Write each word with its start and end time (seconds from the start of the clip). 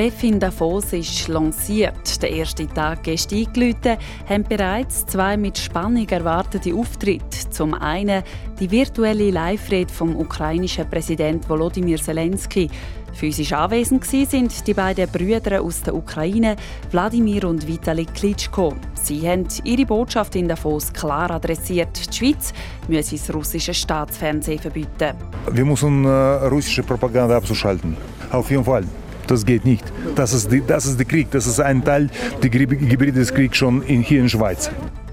Das 0.00 0.06
WEF 0.06 0.22
in 0.22 0.40
Davos 0.40 0.94
ist 0.94 1.28
lanciert. 1.28 2.22
Der 2.22 2.30
erste 2.30 2.66
Tag 2.66 3.06
ist 3.06 3.34
eingeläutet, 3.34 3.98
haben 4.26 4.44
bereits 4.44 5.04
zwei 5.04 5.36
mit 5.36 5.58
Spannung 5.58 6.08
erwartete 6.08 6.74
Auftritte. 6.74 7.50
Zum 7.50 7.74
einen 7.74 8.22
die 8.58 8.70
virtuelle 8.70 9.30
Live-Rede 9.30 9.92
vom 9.92 10.16
ukrainischen 10.16 10.88
Präsident 10.88 11.46
Volodymyr 11.46 12.00
Zelensky. 12.00 12.70
Physisch 13.12 13.52
anwesend 13.52 14.02
sind 14.06 14.66
die 14.66 14.72
beiden 14.72 15.06
Brüder 15.10 15.60
aus 15.60 15.82
der 15.82 15.94
Ukraine, 15.94 16.56
Wladimir 16.92 17.44
und 17.44 17.68
Vitali 17.68 18.06
Klitschko. 18.06 18.72
Sie 18.94 19.28
haben 19.28 19.48
ihre 19.64 19.84
Botschaft 19.84 20.34
in 20.34 20.48
Davos 20.48 20.90
klar 20.94 21.30
adressiert. 21.30 22.08
Die 22.10 22.16
Schweiz 22.16 22.54
müsse 22.88 23.16
das 23.16 23.34
russische 23.34 23.74
Staatsfernsehen 23.74 24.60
verbieten. 24.60 25.14
Wir 25.52 25.64
müssen 25.66 26.06
äh, 26.06 26.08
russische 26.08 26.84
Propaganda 26.84 27.36
abschalten. 27.36 27.98
Auf 28.30 28.50
jeden 28.50 28.64
Fall. 28.64 28.84
Das 29.30 29.46
geht 29.46 29.64
nicht. 29.64 29.84
Das 30.16 30.34
ist, 30.34 30.50
die, 30.50 30.60
das 30.60 30.86
ist 30.86 30.98
der 30.98 31.06
Krieg. 31.06 31.30
Das 31.30 31.46
ist 31.46 31.60
ein 31.60 31.84
Teil 31.84 32.10
des 32.42 32.50
Gebiete 32.50 33.12
des 33.12 33.32
Kriegs 33.32 33.56
schon 33.56 33.80
in, 33.82 34.02
hier 34.02 34.18
in 34.18 34.24
der 34.24 34.30
Schweiz. 34.30 34.68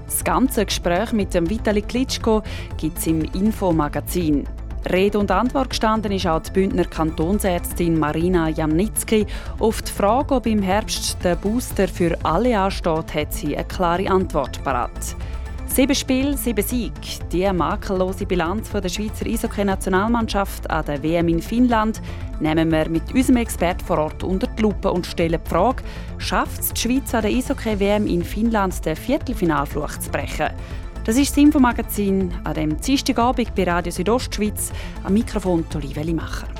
Das 0.06 0.24
ganze 0.24 0.66
Gespräch 0.66 1.12
mit 1.12 1.34
dem 1.34 1.48
Vitali 1.48 1.82
Klitschko 1.82 2.42
gibt 2.76 2.98
es 2.98 3.06
im 3.06 3.22
Infomagazin. 3.22 4.42
Rede 4.90 5.20
und 5.20 5.30
Antwort 5.30 5.70
gestanden 5.70 6.10
ist 6.10 6.26
auch 6.26 6.42
die 6.42 6.50
Bündner 6.50 6.84
Kantonsärztin 6.84 7.96
Marina 7.96 8.48
Jamnitzki. 8.48 9.24
Auf 9.60 9.82
die 9.82 9.92
Frage, 9.92 10.34
ob 10.34 10.46
im 10.46 10.62
Herbst 10.62 11.18
der 11.22 11.36
Booster 11.36 11.86
für 11.86 12.18
alle 12.24 12.58
ansteht, 12.58 13.14
hat 13.14 13.32
sie 13.32 13.56
eine 13.56 13.68
klare 13.68 14.10
Antwort 14.10 14.64
parat. 14.64 15.14
Sieben 15.68 15.94
Spiele, 15.94 16.36
sieben 16.36 16.66
Siege. 16.66 16.92
Die 17.30 17.52
makellose 17.52 18.26
Bilanz 18.26 18.70
der 18.70 18.88
Schweizer 18.88 19.26
Eishockey-Nationalmannschaft 19.26 20.68
an 20.68 20.84
der 20.84 21.02
WM 21.02 21.28
in 21.28 21.40
Finnland 21.40 22.02
nehmen 22.40 22.72
wir 22.72 22.88
mit 22.88 23.14
unserem 23.14 23.36
Experten 23.36 23.84
vor 23.84 23.98
Ort 23.98 24.24
unter 24.24 24.48
die 24.48 24.62
Lupe 24.62 24.90
und 24.90 25.06
stellen 25.06 25.40
die 25.44 25.48
Frage, 25.48 25.84
schafft 26.18 26.60
es 26.60 26.72
die 26.72 26.80
Schweiz 26.80 27.14
an 27.14 27.22
der 27.22 27.30
Eishockey-WM 27.30 28.06
in 28.06 28.24
Finnland 28.24 28.84
den 28.84 28.96
Viertelfinalfluch 28.96 29.98
zu 29.98 30.10
brechen? 30.10 30.48
Das 31.04 31.16
ist 31.16 31.30
das 31.30 31.38
Infomagazin 31.38 32.32
an 32.44 32.54
dem 32.54 32.80
Dienstagabend 32.80 33.54
bei 33.54 33.64
Radio 33.64 33.92
Südostschweiz. 33.92 34.72
Am 35.04 35.14
Mikrofon 35.14 35.64
Olivia 35.74 36.02
Limacher. 36.02 36.57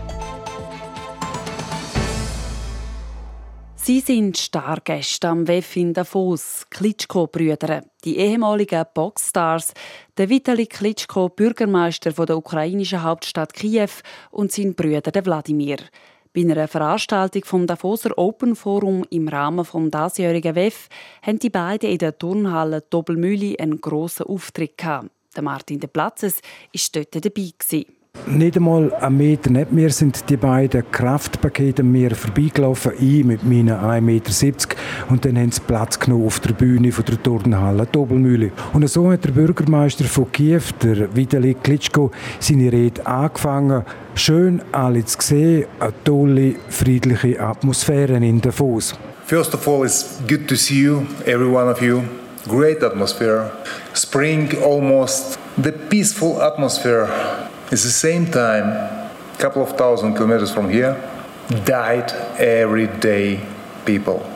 Sie 3.88 4.00
sind 4.00 4.36
Stargäste 4.36 5.28
am 5.28 5.48
WEF 5.48 5.74
in 5.76 5.94
Davos, 5.94 6.66
Klitschko-Brüder, 6.68 7.82
die 8.04 8.18
ehemaligen 8.18 8.84
Boxstars, 8.92 9.72
der 10.18 10.28
Vitali 10.28 10.66
Klitschko, 10.66 11.30
Bürgermeister 11.30 12.12
der 12.12 12.36
ukrainischen 12.36 13.02
Hauptstadt 13.02 13.54
Kiew 13.54 13.88
und 14.30 14.52
sein 14.52 14.74
Brüder 14.74 15.10
der 15.10 15.24
Wladimir. 15.24 15.78
Bei 16.34 16.42
einer 16.42 16.68
Veranstaltung 16.68 17.46
vom 17.46 17.66
Davoser 17.66 18.10
Open 18.18 18.56
Forum 18.56 19.06
im 19.08 19.26
Rahmen 19.26 19.64
des 19.64 19.90
diesjährigen 19.90 20.54
WEF 20.54 20.90
haben 21.22 21.38
die 21.38 21.48
beiden 21.48 21.88
in 21.88 21.96
der 21.96 22.18
Turnhalle 22.18 22.82
Doppelmühle 22.90 23.58
einen 23.58 23.80
grossen 23.80 24.26
Auftritt 24.26 24.84
Martin 25.40 25.80
de 25.80 25.88
Platzes 25.88 26.42
war 26.74 26.82
dort 26.92 27.24
dabei. 27.24 27.86
Nicht 28.26 28.56
einmal 28.56 28.92
einen 28.94 29.16
Meter 29.16 29.50
neben 29.50 29.74
mir 29.74 29.90
sind 29.90 30.28
die 30.28 30.36
beiden 30.36 30.82
Kraftpakete 30.90 31.82
mir 31.82 32.14
vorbeigelaufen, 32.14 32.92
ich 32.98 33.24
mit 33.24 33.42
meinen 33.42 33.70
1,70 33.70 34.00
Meter. 34.00 34.28
Und 35.08 35.24
dann 35.24 35.38
haben 35.38 35.50
sie 35.50 35.60
Platz 35.60 35.98
genommen 35.98 36.26
auf 36.26 36.40
der 36.40 36.52
Bühne 36.52 36.92
von 36.92 37.04
der 37.04 37.22
Turnhalle 37.22 37.86
Dobelmühle. 37.86 38.50
Und 38.72 38.88
so 38.88 39.10
hat 39.10 39.24
der 39.24 39.30
Bürgermeister 39.30 40.04
von 40.04 40.30
Kiew, 40.30 40.60
der 40.82 41.14
Vitali 41.16 41.54
Klitschko, 41.54 42.10
seine 42.38 42.70
Rede 42.70 43.06
angefangen. 43.06 43.84
Schön 44.14 44.60
alle 44.72 45.04
zu 45.04 45.18
sehen, 45.20 45.66
eine 45.80 45.92
tolle, 46.04 46.54
friedliche 46.68 47.40
Atmosphäre 47.40 48.16
in 48.16 48.40
Davos. 48.40 48.94
First 49.26 49.54
of 49.54 49.66
all, 49.68 49.84
it's 49.84 50.20
good 50.28 50.46
to 50.48 50.54
see 50.54 50.82
you, 50.82 51.06
every 51.24 51.48
one 51.48 51.70
of 51.70 51.80
you. 51.80 52.02
Great 52.46 52.82
atmosphere. 52.82 53.50
Spring 53.94 54.50
almost. 54.62 55.38
The 55.62 55.72
peaceful 55.72 56.40
atmosphere 56.40 57.08
At 57.70 57.72
the 57.72 57.90
same 57.90 58.30
time, 58.30 58.64
a 58.64 59.36
couple 59.38 59.62
of 59.62 59.76
thousand 59.76 60.14
kilometers 60.14 60.50
from 60.50 60.70
here, 60.70 60.96
died 61.66 62.10
everyday 62.38 63.40
people. 63.84 64.26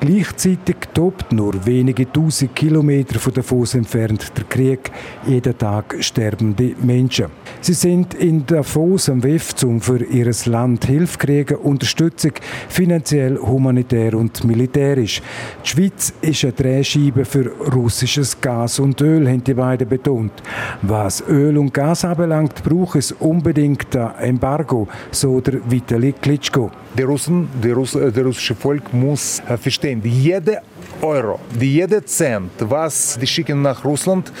Gleichzeitig 0.00 0.76
tobt 0.94 1.30
nur 1.30 1.66
wenige 1.66 2.10
tausend 2.10 2.56
Kilometer 2.56 3.18
von 3.18 3.34
Davos 3.34 3.74
entfernt 3.74 4.32
der 4.34 4.44
Krieg. 4.44 4.90
Jeden 5.26 5.58
Tag 5.58 5.94
sterbende 6.00 6.74
Menschen. 6.82 7.26
Sie 7.60 7.74
sind 7.74 8.14
in 8.14 8.46
Davos 8.46 9.10
am 9.10 9.22
WEF, 9.22 9.62
um 9.62 9.78
für 9.78 10.02
ihr 10.02 10.32
Land 10.46 10.86
Hilfe 10.86 11.18
kriegen, 11.18 11.56
Unterstützung, 11.56 12.32
finanziell, 12.70 13.36
humanitär 13.36 14.14
und 14.14 14.42
militärisch. 14.42 15.20
Die 15.66 15.68
Schweiz 15.68 16.14
ist 16.22 16.44
eine 16.44 16.54
Drehscheibe 16.54 17.26
für 17.26 17.52
russisches 17.70 18.40
Gas 18.40 18.78
und 18.78 19.02
Öl, 19.02 19.28
haben 19.28 19.44
die 19.44 19.52
beiden 19.52 19.86
betont. 19.86 20.32
Was 20.80 21.22
Öl 21.28 21.58
und 21.58 21.74
Gas 21.74 22.06
anbelangt, 22.06 22.64
braucht 22.64 22.96
es 22.96 23.12
unbedingt 23.12 23.94
ein 23.94 24.30
Embargo, 24.30 24.88
so 25.10 25.42
der 25.42 25.60
Vitali 25.70 26.12
Klitschko. 26.12 26.70
Die 26.98 27.02
Russen, 27.02 27.48
die 27.62 27.70
Russ, 27.70 27.92
das 27.92 28.24
russische 28.24 28.54
Volk 28.54 28.92
muss 28.92 29.40
verstehen, 29.60 30.02
jede 30.04 30.60
Euro, 31.02 31.38
die 31.58 31.74
jede 31.74 32.04
Cent, 32.04 32.50
was 32.58 33.16
die 33.20 33.26
schicken 33.26 33.62
nach 33.62 33.84
Russland, 33.84 34.32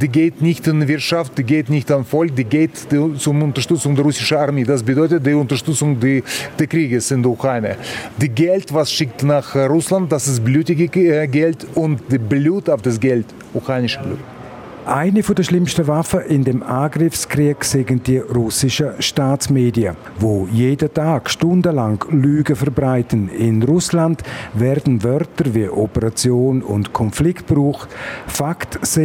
die 0.00 0.08
geht 0.08 0.40
nicht 0.40 0.66
in 0.68 0.86
Wirtschaft, 0.86 1.36
die 1.36 1.42
geht 1.42 1.68
nicht 1.68 1.90
an 1.90 2.04
Volk, 2.04 2.34
die 2.34 2.44
geht 2.44 2.76
zur 3.18 3.34
Unterstützung 3.34 3.96
der 3.96 4.04
russischen 4.04 4.36
Armee. 4.36 4.64
Das 4.64 4.82
bedeutet 4.82 5.26
die 5.26 5.34
Unterstützung 5.34 5.98
des 5.98 6.22
Krieges 6.68 7.10
in 7.10 7.22
der 7.22 7.32
Ukraine. 7.32 7.76
Die 8.16 8.28
Geld, 8.28 8.72
was 8.72 8.92
schickt 8.92 9.24
nach 9.24 9.54
Russland, 9.54 10.10
das 10.12 10.28
ist 10.28 10.44
blutige 10.44 10.88
Geld 10.88 11.66
und 11.74 12.00
die 12.10 12.18
Blut 12.18 12.70
auf 12.70 12.82
das 12.82 13.00
Geld, 13.00 13.26
ukrainische 13.52 14.00
Blut. 14.00 14.18
Eine 14.86 15.20
der 15.20 15.42
schlimmsten 15.42 15.88
Waffen 15.88 16.20
in 16.20 16.44
dem 16.44 16.62
Angriffskrieg 17.36 17.64
sind 17.64 18.06
die 18.06 18.18
russischen 18.18 18.92
Staatsmedien, 18.98 19.94
wo 20.18 20.48
jeden 20.50 20.92
Tag 20.92 21.28
stundenlang 21.28 22.02
Lügen 22.10 22.56
verbreiten. 22.56 23.28
In 23.28 23.62
Russland 23.62 24.22
werden 24.54 25.02
Wörter 25.04 25.52
wie 25.52 25.68
Operation 25.68 26.62
und 26.62 26.94
Konflikt 26.94 27.46
gebraucht. 27.46 27.90
Fakt 28.26 28.76
ist, 28.76 29.00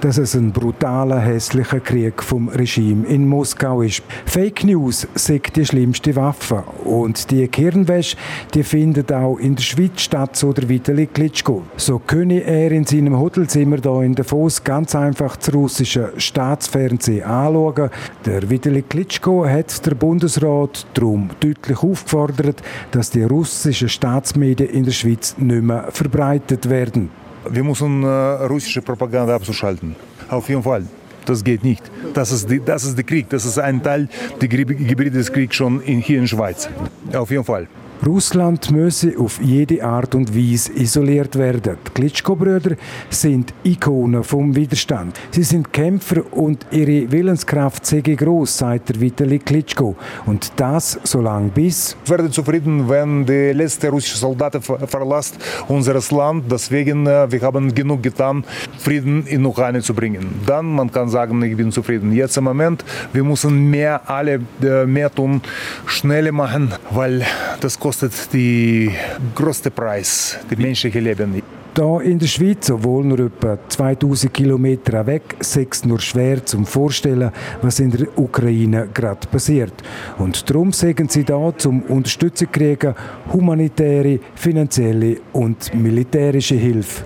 dass 0.00 0.18
es 0.18 0.34
ein 0.34 0.50
brutaler, 0.50 1.20
hässlicher 1.20 1.78
Krieg 1.78 2.24
vom 2.24 2.48
Regime 2.48 3.06
in 3.06 3.28
Moskau 3.28 3.82
ist. 3.82 4.02
Fake 4.24 4.64
News 4.64 5.06
sind 5.14 5.54
die 5.54 5.64
schlimmste 5.64 6.16
Waffe 6.16 6.64
und 6.84 7.30
die 7.30 7.46
Kirnwäsche, 7.46 8.16
die 8.52 8.64
findet 8.64 9.12
auch 9.12 9.38
in 9.38 9.54
der 9.54 9.62
Schweiz 9.62 10.00
statt, 10.00 10.34
so 10.34 10.52
der 10.52 10.68
Vitali 10.68 11.06
Klitschko. 11.06 11.62
So 11.76 12.00
könne 12.00 12.42
er 12.42 12.72
in 12.72 12.84
seinem 12.84 13.16
Hotelzimmer 13.16 13.76
da 13.76 14.02
in 14.02 14.16
Davos 14.16 14.64
ganz 14.64 14.96
einfach 14.96 15.36
das 15.36 15.54
russische 15.54 16.12
Staatsfernsehen 16.16 17.22
anschauen. 17.22 17.75
Der 18.24 18.48
Vitali 18.48 18.82
Klitschko 18.82 19.46
hat 19.46 19.84
der 19.86 19.94
Bundesrat 19.94 20.86
darum 20.94 21.30
deutlich 21.40 21.82
aufgefordert, 21.82 22.62
dass 22.90 23.10
die 23.10 23.22
russischen 23.22 23.88
Staatsmedien 23.88 24.70
in 24.70 24.84
der 24.84 24.92
Schweiz 24.92 25.36
nicht 25.38 25.62
mehr 25.62 25.88
verbreitet 25.90 26.68
werden. 26.68 27.10
Wir 27.48 27.62
müssen 27.62 28.02
äh, 28.02 28.06
russische 28.06 28.82
Propaganda 28.82 29.34
abschalten. 29.34 29.94
Auf 30.28 30.48
jeden 30.48 30.62
Fall. 30.62 30.84
Das 31.24 31.42
geht 31.42 31.64
nicht. 31.64 31.82
Das 32.14 32.30
ist, 32.32 32.48
die, 32.50 32.60
das 32.64 32.84
ist 32.84 32.96
der 32.96 33.04
Krieg. 33.04 33.28
Das 33.28 33.44
ist 33.44 33.58
ein 33.58 33.82
Teil 33.82 34.08
des 34.40 35.32
Kriegs 35.32 35.56
schon 35.56 35.80
in, 35.80 36.00
hier 36.00 36.18
in 36.18 36.22
der 36.22 36.28
Schweiz. 36.28 36.68
Auf 37.12 37.30
jeden 37.30 37.44
Fall. 37.44 37.68
Russland 38.04 38.70
müsse 38.70 39.14
auf 39.18 39.40
jede 39.40 39.84
Art 39.84 40.14
und 40.14 40.36
Weise 40.36 40.72
isoliert 40.72 41.36
werden. 41.36 41.76
Die 41.86 41.90
Klitschko-Brüder 41.92 42.76
sind 43.10 43.54
Ikonen 43.64 44.22
vom 44.22 44.54
Widerstand. 44.54 45.18
Sie 45.30 45.42
sind 45.42 45.72
Kämpfer 45.72 46.22
und 46.32 46.66
ihre 46.70 47.10
Willenskraft 47.10 47.86
sei 47.86 48.00
groß, 48.00 48.58
sagt 48.58 48.90
der 48.90 49.00
Vitali 49.00 49.38
Klitschko. 49.38 49.96
Und 50.26 50.52
das 50.56 50.98
so 51.04 51.20
lange 51.20 51.48
bis. 51.48 51.96
Ich 52.04 52.10
werde 52.10 52.30
zufrieden, 52.30 52.88
wenn 52.88 53.24
die 53.24 53.52
letzte 53.52 53.88
russische 53.88 54.18
Soldaten 54.18 54.60
verlässt 54.62 55.36
unser 55.68 55.94
Land. 56.16 56.44
Deswegen, 56.50 57.06
äh, 57.06 57.30
wir 57.30 57.40
haben 57.42 57.74
genug 57.74 58.02
getan, 58.02 58.44
Frieden 58.78 59.26
in 59.26 59.44
Ukraine 59.44 59.80
zu 59.80 59.94
bringen. 59.94 60.40
Dann 60.46 60.66
man 60.74 60.90
kann 60.90 61.08
sagen, 61.08 61.42
ich 61.42 61.56
bin 61.56 61.72
zufrieden. 61.72 62.12
Jetzt 62.12 62.36
im 62.36 62.44
Moment, 62.44 62.84
wir 63.12 63.24
müssen 63.24 63.70
mehr 63.70 64.08
alle 64.08 64.40
äh, 64.62 64.86
mehr 64.86 65.12
tun, 65.14 65.40
schneller 65.86 66.32
machen, 66.32 66.72
weil 66.90 67.24
das 67.60 67.78
kostet 67.86 68.32
die 68.32 68.90
größte 69.32 69.70
Preis, 69.70 70.40
die 70.50 70.56
menschliche 70.56 70.98
Leben. 70.98 71.40
Da 71.72 72.00
in 72.00 72.18
der 72.18 72.26
Schweiz, 72.26 72.68
obwohl 72.68 73.04
nur 73.04 73.20
etwa 73.20 73.56
2000 73.68 74.34
Kilometer 74.34 75.06
weg, 75.06 75.36
sechs 75.38 75.84
nur 75.84 76.00
schwer 76.00 76.44
zum 76.44 76.66
Vorstellen, 76.66 77.30
was 77.62 77.78
in 77.78 77.92
der 77.92 78.18
Ukraine 78.18 78.88
gerade 78.92 79.28
passiert. 79.28 79.72
Und 80.18 80.50
darum 80.50 80.72
sagen 80.72 81.08
sie 81.08 81.22
da 81.22 81.56
zum 81.56 81.82
Unterstützung 81.82 82.50
kriegen 82.50 82.92
humanitäre, 83.32 84.18
finanzielle 84.34 85.18
und 85.32 85.72
militärische 85.72 86.56
Hilfe. 86.56 87.04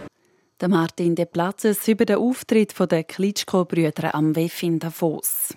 Der 0.62 0.70
Martin 0.70 1.14
De 1.14 1.26
Platzes 1.26 1.86
über 1.88 2.06
den 2.06 2.16
Auftritt 2.16 2.72
der 2.90 3.04
Klitschko-Brüder 3.04 4.14
am 4.14 4.34
WEF 4.34 4.62
in 4.62 4.78
Davos. 4.78 5.52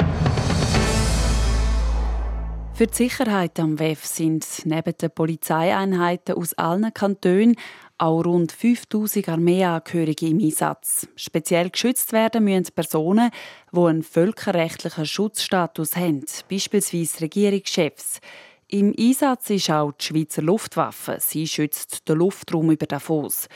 Für 2.76 2.88
die 2.88 2.96
Sicherheit 2.96 3.60
am 3.60 3.78
WEF 3.78 4.04
sind 4.04 4.48
neben 4.66 4.98
den 4.98 5.12
Polizeieinheiten 5.12 6.34
aus 6.34 6.56
allen 6.56 6.92
Kantonen 6.92 7.56
auch 8.00 8.26
rund 8.26 8.52
5000 8.52 9.30
Armeeangehörige 9.30 10.26
im 10.26 10.40
Einsatz. 10.40 11.08
Speziell 11.16 11.70
geschützt 11.70 12.14
werden 12.14 12.46
müssen 12.46 12.74
Personen, 12.74 13.30
die 13.72 13.80
einen 13.80 14.02
völkerrechtlichen 14.02 15.06
Schutzstatus 15.06 15.96
haben, 15.96 16.26
beispielsweise 16.50 17.22
Regierungschefs. 17.22 18.20
Im 18.70 18.96
Einsatz 18.98 19.52
ist 19.52 19.70
auch 19.70 19.92
die 19.92 20.06
Schweizer 20.06 20.42
Luftwaffe. 20.42 21.18
Sie 21.20 21.48
schützt 21.48 22.10
den 22.10 22.18
Luftraum 22.18 22.72
über 22.72 22.88
Davos. 22.88 23.48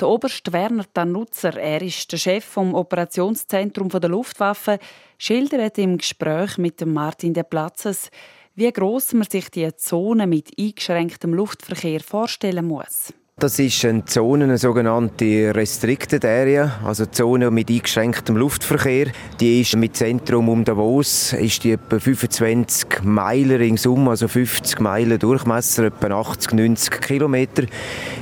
Der 0.00 0.08
Oberst 0.08 0.50
Werner 0.50 0.86
Danutzer, 0.94 1.58
er 1.58 1.82
ist 1.82 2.10
der 2.10 2.16
Chef 2.16 2.44
vom 2.44 2.74
Operationszentrum 2.74 3.90
der 3.90 4.08
Luftwaffe, 4.08 4.78
schildert 5.18 5.76
im 5.76 5.98
Gespräch 5.98 6.56
mit 6.56 6.84
Martin 6.86 7.34
de 7.34 7.44
Platzes, 7.44 8.10
wie 8.54 8.72
groß 8.72 9.14
man 9.14 9.28
sich 9.28 9.50
die 9.50 9.74
Zone 9.76 10.26
mit 10.26 10.50
eingeschränktem 10.58 11.34
Luftverkehr 11.34 12.00
vorstellen 12.00 12.66
muss. 12.66 13.12
Das 13.42 13.58
ist 13.58 13.84
eine 13.84 14.04
Zone, 14.04 14.44
eine 14.44 14.56
sogenannte 14.56 15.52
Restricted 15.52 16.24
Area, 16.24 16.78
also 16.84 17.02
eine 17.02 17.10
Zone 17.10 17.50
mit 17.50 17.70
eingeschränktem 17.70 18.36
Luftverkehr. 18.36 19.08
Die 19.40 19.62
ist 19.62 19.74
mit 19.74 19.96
Zentrum 19.96 20.48
um 20.48 20.62
Davos, 20.62 21.32
ist 21.32 21.64
die 21.64 21.72
etwa 21.72 21.98
25 21.98 23.02
Meilen 23.02 23.56
ringsum, 23.56 24.06
also 24.06 24.28
50 24.28 24.78
Meilen 24.78 25.18
Durchmesser, 25.18 25.86
etwa 25.86 26.20
80, 26.20 26.52
90 26.52 27.00
Kilometer, 27.00 27.64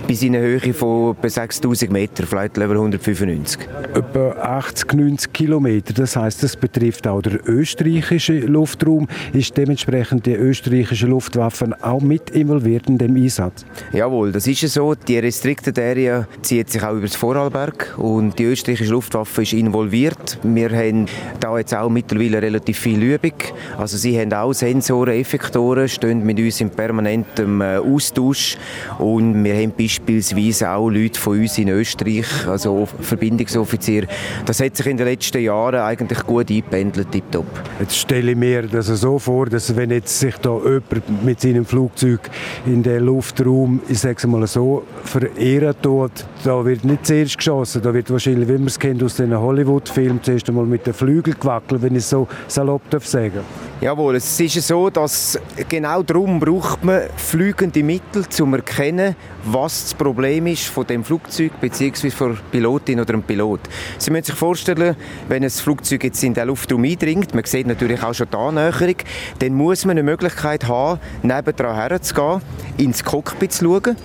bis 0.07 0.23
in 0.23 0.35
eine 0.35 0.47
Höhe 0.47 0.73
von 0.73 1.15
etwa 1.15 1.29
6000 1.29 1.93
Meter, 1.93 2.27
Flight 2.27 2.57
Level 2.57 2.79
195. 2.79 3.61
Etwa 3.93 4.31
80, 4.31 4.95
90 4.95 5.33
Kilometer, 5.35 5.93
das 5.93 6.17
heißt, 6.17 6.43
das 6.43 6.57
betrifft 6.57 7.07
auch 7.07 7.21
den 7.21 7.41
österreichischen 7.45 8.47
Luftraum. 8.47 9.07
Ist 9.35 9.55
dementsprechend 9.55 10.25
die 10.25 10.33
österreichische 10.33 11.09
Luftwaffe 11.09 11.77
auch 11.83 12.01
mit 12.01 12.31
involviert 12.31 12.89
in 12.89 12.97
dem 12.97 13.17
Einsatz? 13.17 13.67
Jawohl, 13.93 14.33
das 14.33 14.47
ist 14.47 14.67
so. 14.71 14.95
Die 15.11 15.19
Restricted 15.19 15.77
Area 15.77 16.29
zieht 16.41 16.71
sich 16.71 16.85
auch 16.85 16.93
über 16.93 17.09
das 17.09 17.17
Vorarlberg 17.17 17.97
und 17.99 18.39
die 18.39 18.45
österreichische 18.45 18.93
Luftwaffe 18.93 19.43
ist 19.43 19.53
involviert. 19.53 20.39
Wir 20.45 20.71
haben 20.71 21.07
da 21.41 21.59
jetzt 21.59 21.75
auch 21.75 21.91
mittlerweile 21.91 22.41
relativ 22.41 22.79
viel 22.79 23.03
Übung. 23.03 23.33
Also 23.77 23.97
sie 23.97 24.17
haben 24.21 24.33
auch 24.33 24.53
Sensoren, 24.53 25.15
Effektoren, 25.15 25.89
stehen 25.89 26.25
mit 26.25 26.39
uns 26.39 26.61
in 26.61 26.71
permanentem 26.71 27.61
äh, 27.61 27.79
Austausch 27.79 28.57
und 29.01 29.43
wir 29.43 29.53
haben 29.57 29.73
beispielsweise 29.77 30.71
auch 30.71 30.89
Leute 30.89 31.19
von 31.19 31.41
uns 31.41 31.59
in 31.59 31.71
Österreich, 31.71 32.47
also 32.47 32.87
Verbindungsoffizier. 33.01 34.07
Das 34.47 34.61
hat 34.61 34.77
sich 34.77 34.87
in 34.87 34.97
den 34.97 35.09
letzten 35.09 35.43
Jahren 35.43 35.81
eigentlich 35.81 36.25
gut 36.25 36.53
eingependelt, 36.53 37.11
tipptopp. 37.11 37.47
Jetzt 37.81 37.97
stelle 37.97 38.31
ich 38.31 38.37
mir 38.37 38.63
das 38.63 38.87
so 38.87 39.19
vor, 39.19 39.47
dass 39.47 39.75
wenn 39.75 39.91
jetzt 39.91 40.21
sich 40.21 40.37
da 40.37 40.57
jemand 40.57 41.25
mit 41.25 41.41
seinem 41.41 41.65
Flugzeug 41.65 42.31
in 42.65 42.85
den 42.85 43.03
Luftraum, 43.07 43.81
ich 43.89 43.99
sage 43.99 44.15
es 44.17 44.27
mal 44.29 44.47
so, 44.47 44.85
verehren 45.05 45.75
tut, 45.83 46.13
da 46.45 46.65
wird 46.65 46.85
nicht 46.85 47.07
zuerst 47.07 47.39
geschossen, 47.39 47.83
da 47.83 47.93
wird 47.93 48.11
wahrscheinlich, 48.11 48.49
wie 48.49 48.53
man 48.53 48.67
es 48.67 48.79
kennt 48.79 49.03
aus 49.03 49.17
den 49.17 49.39
Hollywood-Filmen, 49.39 50.23
zuerst 50.23 50.49
einmal 50.49 50.67
mit 50.67 50.87
den 50.87 50.95
Flügeln 50.95 51.37
gewackelt, 51.39 51.83
wenn 51.83 51.95
ich 51.95 51.99
es 51.99 52.11
so 52.11 52.29
salopp 52.47 52.83
sagen 53.01 53.33
darf. 53.35 53.45
Jawohl, 53.81 54.17
es 54.17 54.39
ist 54.39 54.67
so, 54.67 54.91
dass 54.91 55.39
genau 55.69 56.03
darum 56.03 56.39
braucht 56.39 56.85
man 56.85 57.03
fliegende 57.17 57.83
Mittel, 57.83 58.23
um 58.23 58.31
zu 58.31 58.45
erkennen, 58.47 59.17
was 59.45 59.85
das 59.85 59.95
Problem 59.95 60.47
ist 60.47 60.67
von 60.67 60.87
dem 60.87 61.03
Flugzeug 61.03 61.53
bzw. 61.61 62.11
von 62.11 62.33
der 62.35 62.41
Pilotin 62.51 63.01
oder 63.01 63.15
dem 63.15 63.23
Pilot. 63.23 63.61
Sie 63.97 64.11
müssen 64.11 64.25
sich 64.25 64.35
vorstellen, 64.35 64.97
wenn 65.29 65.43
ein 65.43 65.51
Flugzeug 65.51 66.05
jetzt 66.05 66.23
in 66.23 66.35
den 66.35 66.49
Luftraum 66.49 66.85
eindringt, 66.85 67.35
man 67.35 67.45
sieht 67.45 67.67
natürlich 67.67 68.03
auch 68.03 68.15
schon 68.15 68.29
die 68.31 68.37
Annäherung, 68.37 68.97
dann 69.39 69.55
muss 69.55 69.85
man 69.85 69.93
eine 69.93 70.03
Möglichkeit 70.03 70.69
haben, 70.69 71.01
nebendran 71.23 71.75
herzugehen, 71.75 72.43
ins 72.77 73.03
Cockpit 73.03 73.53
zu 73.53 73.65
schauen 73.65 73.97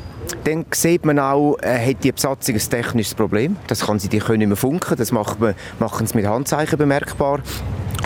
dann 0.44 0.66
sieht 0.72 1.06
man 1.06 1.20
auch, 1.20 1.58
äh, 1.62 1.92
hat 1.92 2.04
die 2.04 2.12
Besatzung 2.12 2.56
ein 2.56 2.62
technisches 2.62 3.16
Problem. 3.16 3.58
Das 3.68 3.86
kann 3.86 4.00
sie, 4.00 4.10
die 4.10 4.20
können 4.20 4.40
nicht 4.40 4.48
mehr 4.48 4.58
funken, 4.58 4.96
das 4.98 5.12
macht 5.12 5.40
man, 5.40 5.56
machen 5.80 6.08
sie 6.08 6.16
mit 6.16 6.26
Handzeichen 6.26 6.78
bemerkbar. 6.78 7.40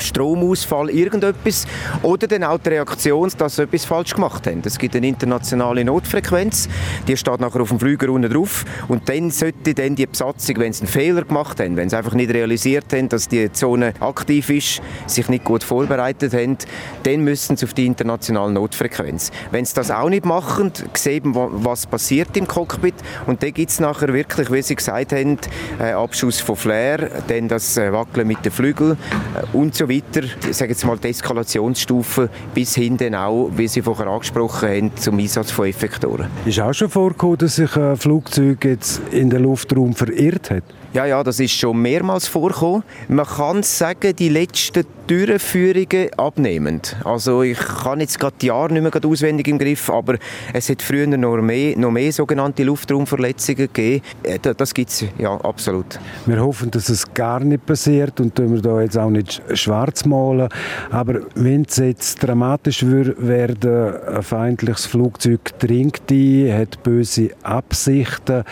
Stromausfall, 0.01 0.89
irgendetwas. 0.89 1.65
Oder 2.01 2.27
dann 2.27 2.43
auch 2.43 2.57
die 2.57 2.69
Reaktion, 2.69 3.31
dass 3.37 3.55
sie 3.55 3.63
etwas 3.63 3.85
falsch 3.85 4.13
gemacht 4.13 4.47
haben. 4.47 4.61
Es 4.65 4.77
gibt 4.77 4.95
eine 4.95 5.07
internationale 5.07 5.83
Notfrequenz, 5.83 6.69
die 7.07 7.17
steht 7.17 7.39
nachher 7.39 7.61
auf 7.61 7.69
dem 7.69 7.79
Flüger 7.79 8.09
unten 8.09 8.31
drauf. 8.31 8.65
Und 8.87 9.09
dann 9.09 9.31
sollte 9.31 9.73
dann 9.73 9.95
die 9.95 10.05
Besatzung, 10.05 10.57
wenn 10.59 10.73
sie 10.73 10.81
einen 10.81 10.89
Fehler 10.89 11.23
gemacht 11.23 11.59
haben, 11.59 11.75
wenn 11.75 11.89
sie 11.89 11.97
einfach 11.97 12.13
nicht 12.13 12.31
realisiert 12.31 12.91
haben, 12.93 13.09
dass 13.09 13.27
die 13.27 13.51
Zone 13.51 13.93
aktiv 13.99 14.49
ist, 14.49 14.81
sich 15.07 15.27
nicht 15.29 15.43
gut 15.43 15.63
vorbereitet 15.63 16.33
haben, 16.33 16.57
dann 17.03 17.21
müssen 17.21 17.57
sie 17.57 17.65
auf 17.65 17.73
die 17.73 17.85
internationale 17.85 18.51
Notfrequenz. 18.53 19.31
Wenn 19.51 19.65
sie 19.65 19.75
das 19.75 19.91
auch 19.91 20.09
nicht 20.09 20.25
machen, 20.25 20.71
sehen 20.93 21.33
was 21.33 21.85
passiert 21.85 22.35
im 22.37 22.47
Cockpit. 22.47 22.95
Und 23.27 23.43
dann 23.43 23.53
gibt 23.53 23.71
es 23.71 23.79
nachher 23.79 24.13
wirklich, 24.13 24.51
wie 24.51 24.61
sie 24.61 24.75
gesagt 24.75 25.13
haben, 25.13 25.37
äh, 25.79 25.91
Abschuss 25.91 26.39
von 26.39 26.55
Flair, 26.55 27.09
dann 27.27 27.47
das 27.47 27.77
äh, 27.77 27.91
Wackeln 27.91 28.27
mit 28.27 28.43
den 28.45 28.51
Flügeln 28.51 28.97
äh, 29.35 29.57
und 29.57 29.75
so 29.75 29.88
weiter, 29.89 30.21
ich 30.47 30.55
sage 30.55 30.71
jetzt 30.71 30.85
mal 30.85 30.97
die 30.97 31.09
Eskalationsstufe 31.09 32.29
bis 32.53 32.75
hin 32.75 32.97
dann 32.97 33.15
auch, 33.15 33.49
wie 33.55 33.67
Sie 33.67 33.81
vorher 33.81 34.07
angesprochen 34.07 34.69
haben, 34.69 34.95
zum 34.95 35.19
Einsatz 35.19 35.51
von 35.51 35.67
Effektoren. 35.67 36.27
Ist 36.45 36.59
auch 36.59 36.73
schon 36.73 36.89
vorgekommen, 36.89 37.37
dass 37.37 37.55
sich 37.55 37.75
ein 37.75 37.97
Flugzeug 37.97 38.63
jetzt 38.63 39.01
in 39.11 39.29
den 39.29 39.43
Luftraum 39.43 39.93
verirrt 39.93 40.51
hat? 40.51 40.63
Ja, 40.91 41.05
ja, 41.05 41.23
das 41.23 41.39
ist 41.39 41.51
schon 41.51 41.79
mehrmals 41.79 42.27
vorgekommen. 42.27 42.83
Man 43.09 43.27
kann 43.27 43.61
sagen, 43.61 44.15
die 44.15 44.29
letzten 44.29 44.85
Durchführungen 45.05 46.11
abnehmend. 46.17 46.95
Also 47.03 47.43
ich 47.43 47.57
kann 47.57 47.99
jetzt 47.99 48.19
gerade 48.19 48.35
die 48.41 48.47
Jahre 48.47 48.73
nicht 48.73 48.81
mehr 48.81 49.05
auswendig 49.11 49.47
im 49.47 49.57
Griff, 49.57 49.89
aber 49.89 50.17
es 50.51 50.69
hat 50.69 50.81
früher 50.81 51.05
noch 51.05 51.37
mehr, 51.41 51.77
noch 51.77 51.91
mehr 51.91 52.11
sogenannte 52.11 52.63
Luftraumverletzungen 52.63 53.67
gegeben. 53.71 54.03
Äh, 54.23 54.39
das 54.39 54.73
gibt 54.73 54.89
es, 54.89 55.05
ja, 55.19 55.35
absolut. 55.41 55.99
Wir 56.25 56.39
hoffen, 56.39 56.71
dass 56.71 56.89
es 56.89 57.11
gar 57.13 57.39
nicht 57.39 57.65
passiert 57.65 58.19
und 58.19 58.37
wir 58.39 58.61
da 58.61 58.81
jetzt 58.81 58.97
auch 58.97 59.09
nicht 59.09 59.41
schwarz 59.53 60.05
malen. 60.05 60.49
Aber 60.89 61.21
wenn 61.35 61.65
es 61.67 61.77
jetzt 61.77 62.23
dramatisch 62.23 62.83
werden, 62.83 63.95
ein 64.07 64.23
feindliches 64.23 64.87
Flugzeug 64.87 65.57
dringt 65.59 66.01
ein, 66.11 66.51
hat 66.55 66.81
böse 66.81 67.29
Absichten. 67.43 68.43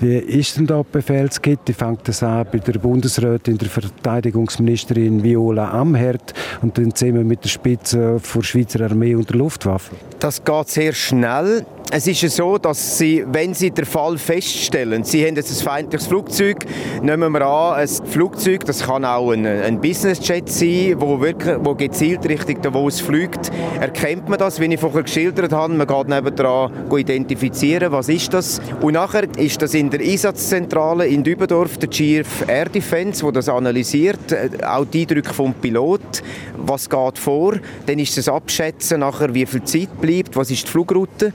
Wie 0.00 0.16
ist 0.16 0.56
denn 0.56 0.66
da 0.66 0.82
die 0.82 0.92
Befehlskette? 0.92 1.74
Fängt 1.84 2.08
das 2.08 2.22
an 2.22 2.46
bei 2.50 2.60
der 2.60 2.78
Bundesrätin, 2.78 3.58
der 3.58 3.68
Verteidigungsministerin 3.68 5.22
Viola 5.22 5.70
Amher? 5.70 6.00
Herd 6.04 6.32
und 6.62 6.78
dann 6.78 6.94
zusammen 6.94 7.26
mit 7.26 7.44
der 7.44 7.50
Spitze 7.50 8.18
der 8.34 8.42
Schweizer 8.42 8.80
Armee 8.84 9.14
und 9.14 9.28
der 9.28 9.36
Luftwaffe? 9.36 9.94
Das 10.18 10.42
geht 10.42 10.68
sehr 10.68 10.92
schnell. 10.94 11.66
Es 11.96 12.08
ist 12.08 12.28
so, 12.34 12.58
dass 12.58 12.98
Sie, 12.98 13.24
wenn 13.24 13.54
Sie 13.54 13.70
den 13.70 13.84
Fall 13.84 14.18
feststellen, 14.18 15.04
Sie 15.04 15.24
haben 15.24 15.36
jetzt 15.36 15.52
ein 15.52 15.64
feindliches 15.64 16.08
Flugzeug, 16.08 16.64
nehmen 17.00 17.30
wir 17.30 17.46
an, 17.46 17.74
ein 17.76 17.88
Flugzeug, 17.88 18.64
das 18.64 18.82
kann 18.82 19.04
auch 19.04 19.30
ein, 19.30 19.46
ein 19.46 19.80
Businessjet 19.80 20.48
sein, 20.48 20.96
wo, 20.98 21.20
wirklich, 21.20 21.54
wo 21.60 21.76
gezielt 21.76 22.28
Richtung 22.28 22.60
Davos 22.62 23.00
fliegt, 23.00 23.52
erkennt 23.78 24.28
man 24.28 24.40
das, 24.40 24.58
wie 24.58 24.64
ich 24.64 24.80
vorher 24.80 25.04
geschildert 25.04 25.52
habe, 25.52 25.72
man 25.72 25.86
geht 25.86 26.08
nebendran 26.08 26.72
identifizieren, 26.96 27.92
was 27.92 28.08
ist 28.08 28.34
das. 28.34 28.60
Und 28.80 28.94
nachher 28.94 29.28
ist 29.38 29.62
das 29.62 29.72
in 29.74 29.88
der 29.88 30.00
Einsatzzentrale 30.00 31.06
in 31.06 31.22
Dübendorf, 31.22 31.78
der 31.78 31.90
Chief 31.90 32.26
Air 32.48 32.70
Defense, 32.70 33.24
wo 33.24 33.30
das 33.30 33.48
analysiert, 33.48 34.32
äh, 34.32 34.48
auch 34.66 34.84
die 34.84 35.02
Eindrücke 35.02 35.32
vom 35.32 35.54
Pilot, 35.54 36.24
was 36.56 36.90
geht 36.90 37.18
vor, 37.18 37.54
dann 37.86 38.00
ist 38.00 38.16
das 38.16 38.28
Abschätzen 38.28 38.98
nachher, 38.98 39.32
wie 39.32 39.46
viel 39.46 39.62
Zeit 39.62 40.00
bleibt, 40.00 40.34
was 40.34 40.50
ist 40.50 40.66
die 40.66 40.70
Flugroute? 40.72 41.32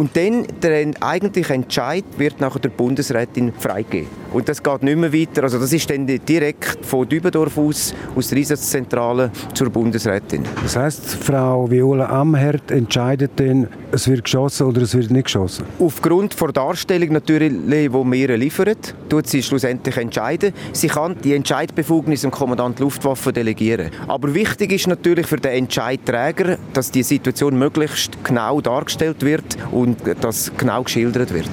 dann 0.15 0.47
der 0.61 0.91
eigentliche 1.01 1.53
Entscheid 1.53 2.05
wird 2.17 2.39
nachher 2.39 2.59
der 2.59 2.69
Bundesrätin 2.69 3.53
freigegeben. 3.53 4.09
Und 4.33 4.47
das 4.47 4.63
geht 4.63 4.83
nicht 4.83 4.97
mehr 4.97 5.11
weiter. 5.11 5.43
Also 5.43 5.59
das 5.59 5.73
ist 5.73 5.89
dann 5.89 6.05
direkt 6.05 6.85
von 6.85 7.07
Dübendorf 7.07 7.57
aus, 7.57 7.93
aus 8.15 8.29
der 8.29 8.37
Einsatzzentrale 8.37 9.31
zur 9.53 9.69
Bundesrätin. 9.69 10.45
Das 10.63 10.75
heißt, 10.75 11.15
Frau 11.15 11.69
Viola 11.69 12.05
Amherd 12.05 12.71
entscheidet 12.71 13.31
dann, 13.35 13.67
es 13.91 14.07
wird 14.07 14.23
geschossen 14.23 14.67
oder 14.67 14.81
es 14.83 14.95
wird 14.95 15.11
nicht 15.11 15.25
geschossen? 15.25 15.65
Aufgrund 15.79 16.39
der 16.39 16.51
Darstellung 16.53 17.11
natürlich, 17.11 17.51
die 17.51 17.91
wir 17.91 18.37
liefern, 18.37 18.75
tut 19.09 19.27
sie 19.27 19.43
schlussendlich 19.43 19.97
entscheiden. 19.97 20.53
Sie 20.71 20.87
kann 20.87 21.17
die 21.21 21.33
Entscheidbefugnis 21.33 22.21
dem 22.21 22.31
Kommandant 22.31 22.79
Luftwaffe 22.79 23.33
delegieren. 23.33 23.91
Aber 24.07 24.33
wichtig 24.33 24.71
ist 24.71 24.87
natürlich 24.87 25.27
für 25.27 25.37
den 25.37 25.51
Entscheidträger, 25.51 26.57
dass 26.73 26.91
die 26.91 27.03
Situation 27.03 27.59
möglichst 27.59 28.23
genau 28.23 28.61
dargestellt 28.61 29.23
wird 29.23 29.57
und 29.71 29.80
das 30.21 30.51
genau 30.57 30.83
geschildert 30.83 31.33
wird. 31.33 31.49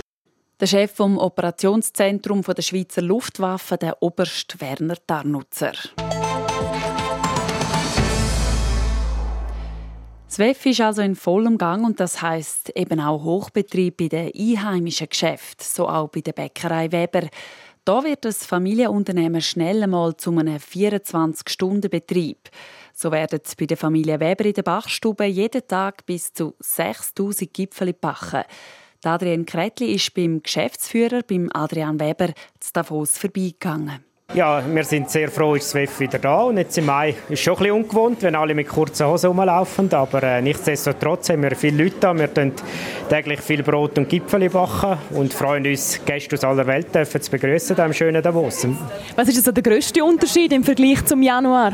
Der 0.60 0.66
Chef 0.66 0.92
vom 0.92 1.18
Operationszentrum 1.18 2.42
der 2.42 2.62
Schweizer 2.62 3.02
Luftwaffe, 3.02 3.76
der 3.76 4.02
Oberst 4.02 4.60
Werner 4.60 4.96
Tarnutzer. 5.06 5.72
Das 10.26 10.38
WEF 10.38 10.66
ist 10.66 10.80
also 10.80 11.00
in 11.02 11.16
vollem 11.16 11.58
Gang 11.58 11.86
und 11.86 12.00
das 12.00 12.20
heißt 12.20 12.72
eben 12.76 13.00
auch 13.00 13.24
Hochbetrieb 13.24 13.96
bei 13.96 14.08
den 14.08 14.30
einheimischen 14.36 15.08
Geschäften, 15.08 15.64
so 15.66 15.88
auch 15.88 16.08
bei 16.08 16.20
der 16.20 16.32
Bäckerei 16.32 16.92
Weber. 16.92 17.28
Da 17.84 18.04
wird 18.04 18.24
das 18.24 18.44
Familienunternehmen 18.44 19.40
schnell 19.40 19.82
einmal 19.82 20.16
zu 20.16 20.30
einem 20.30 20.58
24-Stunden-Betrieb. 20.58 22.50
So 23.00 23.12
werden 23.12 23.38
bei 23.56 23.66
der 23.66 23.76
Familie 23.76 24.18
Weber 24.18 24.44
in 24.44 24.54
der 24.54 24.64
Bachstube 24.64 25.24
jeden 25.24 25.64
Tag 25.68 26.04
bis 26.04 26.32
zu 26.32 26.56
6000 26.58 27.54
Gipfel 27.54 27.92
backen. 27.92 28.42
Adrian 29.04 29.46
Kretli 29.46 29.94
ist 29.94 30.14
beim 30.14 30.42
Geschäftsführer, 30.42 31.22
beim 31.22 31.48
Adrian 31.54 32.00
Weber, 32.00 32.32
zu 32.58 32.72
Davos 32.72 33.16
vorbeigegangen. 33.16 34.07
Ja, 34.34 34.62
wir 34.62 34.84
sind 34.84 35.08
sehr 35.08 35.30
froh, 35.30 35.54
ist 35.54 35.74
WEF 35.74 36.00
wieder 36.00 36.18
da. 36.18 36.42
Und 36.42 36.58
jetzt 36.58 36.76
im 36.76 36.84
Mai 36.84 37.14
ist 37.30 37.30
es 37.30 37.40
schon 37.40 37.54
ein 37.54 37.60
bisschen 37.60 37.76
ungewohnt, 37.76 38.22
wenn 38.22 38.34
alle 38.34 38.54
mit 38.54 38.68
kurzen 38.68 39.06
Hosen 39.06 39.28
rumlaufen. 39.28 39.90
Aber 39.94 40.22
äh, 40.22 40.42
nichtsdestotrotz 40.42 41.30
haben 41.30 41.44
wir 41.44 41.56
viele 41.56 41.84
Leute 41.84 41.96
da. 41.98 42.14
Wir 42.14 42.32
tun 42.32 42.52
täglich 43.08 43.40
viel 43.40 43.62
Brot 43.62 43.96
und 43.96 44.06
Gipfel 44.06 44.50
backen 44.50 44.98
und 45.16 45.32
freuen 45.32 45.66
uns, 45.66 45.98
Gäste 46.04 46.36
aus 46.36 46.44
aller 46.44 46.66
Welt 46.66 46.94
dürfen 46.94 47.22
zu 47.22 47.30
begrüßen 47.30 47.74
im 47.78 47.94
schönen 47.94 48.22
Davos. 48.22 48.66
Was 49.16 49.28
ist 49.28 49.38
also 49.38 49.50
der 49.50 49.62
grösste 49.62 50.04
Unterschied 50.04 50.52
im 50.52 50.62
Vergleich 50.62 51.02
zum 51.06 51.22
Januar? 51.22 51.72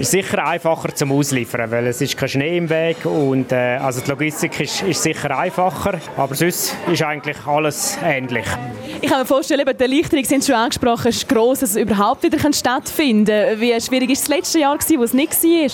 ist 0.00 0.12
sicher 0.12 0.46
einfacher 0.46 0.94
zum 0.94 1.12
Ausliefern, 1.12 1.70
weil 1.70 1.86
es 1.86 2.00
ist 2.00 2.16
kein 2.16 2.28
Schnee 2.28 2.56
im 2.56 2.70
Weg 2.70 3.04
und 3.04 3.52
äh, 3.52 3.76
also 3.76 4.00
die 4.00 4.08
Logistik 4.08 4.58
ist, 4.58 4.82
ist, 4.82 5.02
sicher 5.02 5.36
einfacher, 5.36 6.00
aber 6.16 6.34
sonst 6.34 6.74
ist 6.90 7.02
eigentlich 7.02 7.36
alles 7.46 7.98
ähnlich. 8.02 8.46
Ich 9.02 9.10
kann 9.10 9.20
mir 9.20 9.26
vorstellen, 9.26 9.66
die 9.66 9.82
Erleichterung 9.82 10.24
sind 10.24 10.44
schon 10.44 10.54
angesprochen, 10.54 11.08
ist 11.08 11.28
gross, 11.28 11.60
es 11.60 11.76
überhaupt 11.80 12.22
wieder 12.22 12.52
stattfinden 12.52 13.26
kann. 13.26 13.60
Wie 13.60 13.80
schwierig 13.80 14.08
war 14.08 14.14
das 14.14 14.28
letzte 14.28 14.58
Jahr, 14.60 14.78
wo 14.78 15.02
es 15.02 15.14
nicht 15.14 15.32
war? 15.32 15.70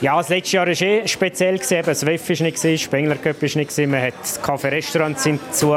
Ja, 0.00 0.18
das 0.18 0.28
letzte 0.28 0.56
Jahr 0.56 0.66
war 0.66 0.82
eh 0.82 1.08
speziell. 1.08 1.58
Das 1.58 2.04
WEF 2.04 2.28
war 2.28 2.46
nicht, 2.46 2.62
das 2.62 2.80
Spengler 2.80 3.14
Cup 3.16 3.40
war 3.40 3.48
nicht, 3.54 3.78
man 3.78 4.02
hat 4.02 4.14
das 4.20 4.42
Café 4.42 4.70
Restaurants 4.70 5.22
sind 5.22 5.40
zu. 5.54 5.74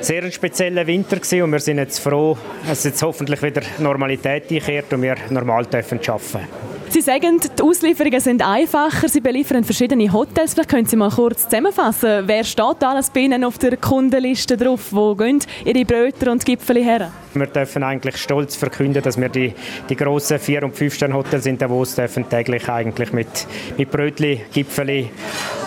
Sehr 0.00 0.22
ein 0.22 0.32
spezieller 0.32 0.86
Winter 0.86 1.16
und 1.44 1.52
wir 1.52 1.60
sind 1.60 1.78
jetzt 1.78 1.98
froh, 1.98 2.38
dass 2.66 2.84
jetzt 2.84 3.02
hoffentlich 3.02 3.42
wieder 3.42 3.62
Normalität 3.78 4.50
einkehrt 4.50 4.92
und 4.92 5.02
wir 5.02 5.16
normal 5.30 5.64
arbeiten 5.64 6.00
dürfen. 6.00 6.75
Sie 6.88 7.00
sagen, 7.00 7.40
die 7.40 7.62
Auslieferungen 7.62 8.20
sind 8.20 8.46
einfacher, 8.46 9.08
Sie 9.08 9.20
beliefern 9.20 9.64
verschiedene 9.64 10.12
Hotels. 10.12 10.54
Vielleicht 10.54 10.70
können 10.70 10.86
Sie 10.86 10.96
mal 10.96 11.10
kurz 11.10 11.44
zusammenfassen, 11.44 12.22
wer 12.26 12.44
steht 12.44 12.82
alles 12.82 13.10
bei 13.10 13.20
Ihnen 13.20 13.44
auf 13.44 13.58
der 13.58 13.76
Kundenliste 13.76 14.56
drauf? 14.56 14.92
Wo 14.92 15.14
gehen 15.14 15.40
Ihre 15.64 15.84
Brötchen 15.84 16.28
und 16.28 16.44
Gipfel 16.44 16.82
her? 16.82 17.10
Wir 17.34 17.46
dürfen 17.46 17.82
eigentlich 17.82 18.16
stolz 18.16 18.56
verkünden, 18.56 19.02
dass 19.02 19.20
wir 19.20 19.28
die, 19.28 19.52
die 19.90 19.96
grossen 19.96 20.38
4- 20.38 20.64
und 20.64 20.74
5-Sterne-Hotels 20.74 21.44
in 21.44 21.58
Davos 21.58 21.94
dürfen 21.94 22.28
täglich 22.28 22.66
eigentlich 22.68 23.12
mit, 23.12 23.46
mit 23.76 23.90
Brötchen, 23.90 24.40
Gipfeli, 24.52 25.10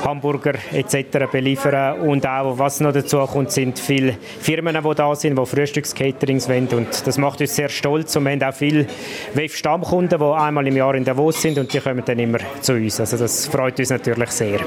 Hamburger 0.03 0.53
etc. 0.71 1.29
beliefern. 1.31 1.99
Und 1.99 2.25
auch, 2.25 2.57
was 2.57 2.79
noch 2.79 2.91
dazu 2.91 3.19
kommt, 3.19 3.51
sind 3.51 3.77
viele 3.77 4.17
Firmen, 4.39 4.75
die 4.83 4.95
da 4.95 5.13
sind, 5.15 5.38
die 5.38 5.45
Frühstückscaterings 5.45 6.49
wollen. 6.49 6.69
Und 6.69 7.05
das 7.05 7.17
macht 7.19 7.41
uns 7.41 7.55
sehr 7.55 7.69
stolz. 7.69 8.15
Und 8.15 8.25
wir 8.25 8.31
haben 8.31 8.43
auch 8.43 8.53
viele 8.53 8.88
WEF-Stammkunden, 9.35 10.17
die 10.17 10.25
einmal 10.25 10.65
im 10.65 10.75
Jahr 10.75 10.95
in 10.95 11.05
Davos 11.09 11.41
sind 11.41 11.57
und 11.57 11.73
die 11.73 11.79
kommen 11.79 12.03
dann 12.05 12.19
immer 12.19 12.37
zu 12.61 12.73
uns. 12.73 12.99
Also 12.99 13.17
das 13.17 13.47
freut 13.47 13.79
uns 13.79 13.89
natürlich 13.89 14.29
sehr. 14.29 14.59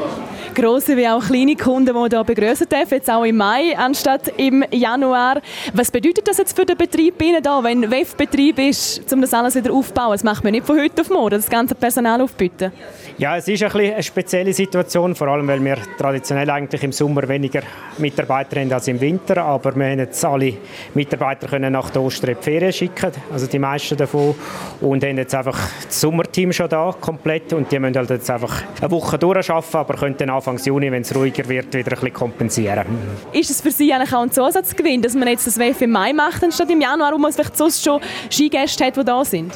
Grosse 0.54 0.96
wie 0.96 1.08
auch 1.08 1.24
kleine 1.24 1.54
Kunden, 1.54 1.94
die 1.94 2.10
hier 2.10 2.24
begrüßen 2.24 2.68
dürfen, 2.68 2.94
jetzt 2.94 3.08
auch 3.08 3.24
im 3.24 3.36
Mai 3.36 3.76
anstatt 3.76 4.32
im 4.36 4.64
Januar. 4.72 5.40
Was 5.72 5.90
bedeutet 5.90 6.26
das 6.26 6.38
jetzt 6.38 6.56
für 6.56 6.66
den 6.66 6.76
Betrieb 6.76 7.22
Ihnen 7.22 7.42
da, 7.42 7.62
wenn 7.62 7.88
WEF-Betrieb 7.88 8.58
ist, 8.58 9.12
um 9.12 9.20
das 9.20 9.32
alles 9.32 9.54
wieder 9.54 9.72
aufzubauen? 9.72 10.12
Das 10.12 10.24
macht 10.24 10.42
man 10.42 10.52
nicht 10.52 10.66
von 10.66 10.78
heute 10.78 11.00
auf 11.00 11.10
morgen, 11.10 11.30
das 11.30 11.48
ganze 11.48 11.76
Personal 11.76 12.20
aufbieten. 12.20 12.72
Ja, 13.18 13.36
es 13.36 13.46
ist 13.46 13.62
ein 13.62 13.70
eine 13.72 14.02
spezielle 14.02 14.52
Situation, 14.52 15.14
vor 15.14 15.28
allem 15.28 15.46
weil 15.46 15.64
wir 15.64 15.76
traditionell 15.96 16.50
eigentlich 16.50 16.82
im 16.82 16.92
Sommer 16.92 17.28
weniger 17.28 17.62
Mitarbeiter 17.98 18.60
haben 18.60 18.72
als 18.72 18.88
im 18.88 19.00
Winter, 19.00 19.44
aber 19.44 19.76
wir 19.76 19.90
haben 19.90 19.98
jetzt 20.00 20.24
alle 20.24 20.54
Mitarbeiter 20.94 21.46
können 21.46 21.72
nach 21.72 21.90
der 21.90 22.02
Ostern 22.02 22.30
in 22.30 22.36
die 22.36 22.42
Ferien 22.42 22.72
schicken, 22.72 23.12
also 23.32 23.46
die 23.46 23.58
meisten 23.58 23.96
davon, 23.96 24.34
und 24.80 25.04
haben 25.04 25.18
jetzt 25.18 25.34
einfach 25.34 25.58
das 25.86 26.00
Sommerteam 26.32 26.52
schon 26.54 26.68
da 26.70 26.94
komplett 26.98 27.52
und 27.52 27.70
die 27.70 27.78
müssen 27.78 27.94
halt 27.94 28.08
jetzt 28.08 28.30
einfach 28.30 28.62
eine 28.80 28.90
Woche 28.90 29.18
durcharbeiten, 29.18 29.76
aber 29.78 29.94
können 29.94 30.16
dann 30.16 30.30
Anfang 30.30 30.56
Juni, 30.56 30.90
wenn 30.90 31.02
es 31.02 31.14
ruhiger 31.14 31.46
wird, 31.46 31.74
wieder 31.74 31.92
ein 31.92 31.94
bisschen 31.94 32.12
kompensieren. 32.14 32.86
Ist 33.34 33.50
es 33.50 33.60
für 33.60 33.70
Sie 33.70 33.92
eigentlich 33.92 34.14
auch 34.14 34.22
ein 34.22 34.30
Zusatzgewinn, 34.30 35.02
dass 35.02 35.14
man 35.14 35.28
jetzt 35.28 35.46
das 35.46 35.58
WF 35.58 35.82
im 35.82 35.90
Mai 35.90 36.14
macht, 36.14 36.42
anstatt 36.42 36.70
im 36.70 36.80
Januar, 36.80 37.12
wo 37.12 37.18
man 37.18 37.34
vielleicht 37.34 37.58
sonst 37.58 37.84
schon 37.84 38.00
Skigäste 38.30 38.86
hat, 38.86 38.96
die 38.96 39.04
da 39.04 39.22
sind? 39.26 39.52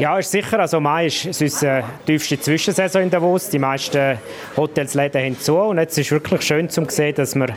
Ja, 0.00 0.18
ist 0.18 0.30
sicher. 0.30 0.58
Also 0.58 0.80
Mai 0.80 1.08
ist 1.08 1.26
unsere 1.26 1.84
tiefste 2.06 2.40
Zwischensaison 2.40 3.02
in 3.02 3.10
Davos. 3.10 3.50
Die 3.50 3.58
meisten 3.58 4.16
Hotels, 4.56 4.94
Läden 4.94 5.22
haben 5.22 5.38
zu. 5.38 5.54
Und 5.58 5.76
jetzt 5.76 5.98
ist 5.98 6.06
es 6.06 6.10
wirklich 6.10 6.40
schön 6.40 6.70
zu 6.70 6.86
sehen, 6.88 7.14
dass 7.14 7.34
wir 7.34 7.48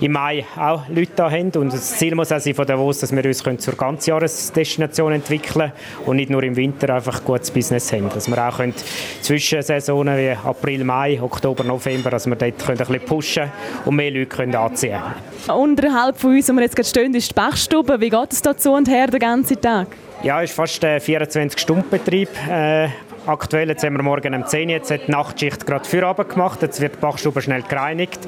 im 0.00 0.12
Mai 0.12 0.46
auch 0.56 0.88
Leute 0.88 1.10
da 1.16 1.28
haben. 1.28 1.50
Und 1.56 1.72
das 1.72 1.98
Ziel 1.98 2.14
muss 2.14 2.30
auch 2.30 2.38
sein 2.38 2.54
von 2.54 2.68
Davos, 2.68 3.00
dass 3.00 3.10
wir 3.10 3.24
uns 3.24 3.42
zur 3.64 3.74
Ganzjahresdestination 3.74 5.14
entwickeln 5.14 5.72
können 5.72 6.06
und 6.06 6.16
nicht 6.18 6.30
nur 6.30 6.44
im 6.44 6.54
Winter 6.54 6.94
einfach 6.94 7.24
gutes 7.24 7.50
Business 7.50 7.92
haben. 7.92 8.08
Dass 8.10 8.28
wir 8.28 8.48
auch 8.48 8.58
können 8.58 8.74
Zwischensaisonen 9.20 10.16
wie 10.16 10.30
April, 10.30 10.84
Mai, 10.84 11.20
Oktober, 11.20 11.64
November, 11.64 12.10
dass 12.10 12.26
wir 12.26 12.36
dort 12.36 12.64
können 12.64 12.78
ein 12.78 12.86
bisschen 12.86 13.06
pushen 13.06 13.50
und 13.84 13.96
mehr 13.96 14.12
Leute 14.12 14.26
können 14.26 14.54
anziehen 14.54 15.00
können. 15.48 15.58
Unterhalb 15.58 16.16
von 16.16 16.30
uns, 16.30 16.48
wo 16.48 16.52
wir 16.52 16.62
jetzt 16.62 16.76
gerade 16.76 16.88
stehen, 16.88 17.12
ist 17.16 17.30
die 17.30 17.34
Bachstube. 17.34 18.00
Wie 18.00 18.08
geht 18.08 18.32
es 18.32 18.40
da 18.40 18.56
zu 18.56 18.70
und 18.70 18.88
her 18.88 19.08
den 19.08 19.18
ganzen 19.18 19.60
Tag? 19.60 19.88
Ja, 20.22 20.42
es 20.42 20.50
ist 20.50 20.56
fast 20.56 20.84
ein 20.84 20.98
24-Stunden-Betrieb. 21.00 22.28
Äh, 22.50 22.88
aktuell, 23.24 23.68
jetzt 23.68 23.84
haben 23.84 23.96
wir 23.96 24.02
morgen 24.02 24.34
um 24.34 24.44
10 24.44 24.68
Uhr, 24.68 24.74
jetzt 24.74 24.90
hat 24.90 25.06
die 25.06 25.12
Nachtschicht 25.12 25.64
gerade 25.64 25.88
Feierabend 25.88 26.30
gemacht, 26.30 26.60
jetzt 26.62 26.80
wird 26.80 26.96
die 26.96 26.98
Bachstube 26.98 27.40
schnell 27.40 27.62
gereinigt. 27.62 28.18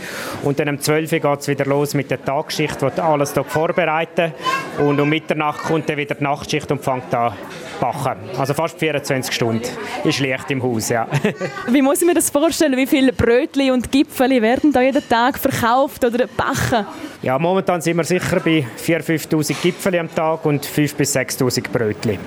Und 0.44 0.61
dann 0.61 0.68
um 0.68 0.80
12 0.80 1.12
Uhr 1.12 1.18
geht 1.18 1.40
es 1.40 1.49
wieder 1.49 1.64
los 1.64 1.94
mit 1.94 2.09
der 2.12 2.25
Tagschicht, 2.25 2.80
wird 2.80 3.00
alles 3.00 3.35
hier 3.35 3.42
vorbereiten. 3.42 4.32
Und 4.78 5.00
um 5.00 5.09
Mitternacht 5.09 5.64
kommt 5.64 5.88
dann 5.88 5.97
wieder 5.97 6.14
die 6.14 6.23
Nachtschicht 6.23 6.70
und 6.70 6.85
fängt 6.85 7.12
an 7.12 7.32
backen. 7.81 8.19
Also 8.39 8.55
fast 8.55 8.79
24 8.79 9.35
Stunden. 9.35 9.69
Ist 10.05 10.21
Licht 10.21 10.51
im 10.51 10.63
Haus, 10.63 10.89
ja. 10.91 11.09
Wie 11.69 11.83
muss 11.83 12.01
ich 12.01 12.07
mir 12.07 12.15
das 12.15 12.31
vorstellen? 12.31 12.77
Wie 12.77 12.87
viele 12.87 13.13
Brötchen 13.13 13.73
und 13.73 13.91
Gipfel 13.91 14.43
werden 14.43 14.73
da 14.73 14.83
jeden 14.83 15.07
Tag 15.09 15.39
verkauft 15.39 16.05
oder 16.05 16.27
backen? 16.27 16.87
Ja, 17.23 17.39
momentan 17.39 17.81
sind 17.81 17.97
wir 17.97 18.05
sicher 18.05 18.41
bei 18.41 18.67
4'000, 18.79 19.29
5'000 19.29 19.63
Gipfel 19.63 19.99
am 19.99 20.15
Tag 20.15 20.45
und 20.45 20.65
5'000 20.65 20.97
bis 20.97 21.17
6'000 21.17 21.71
Brötchen. 21.71 22.19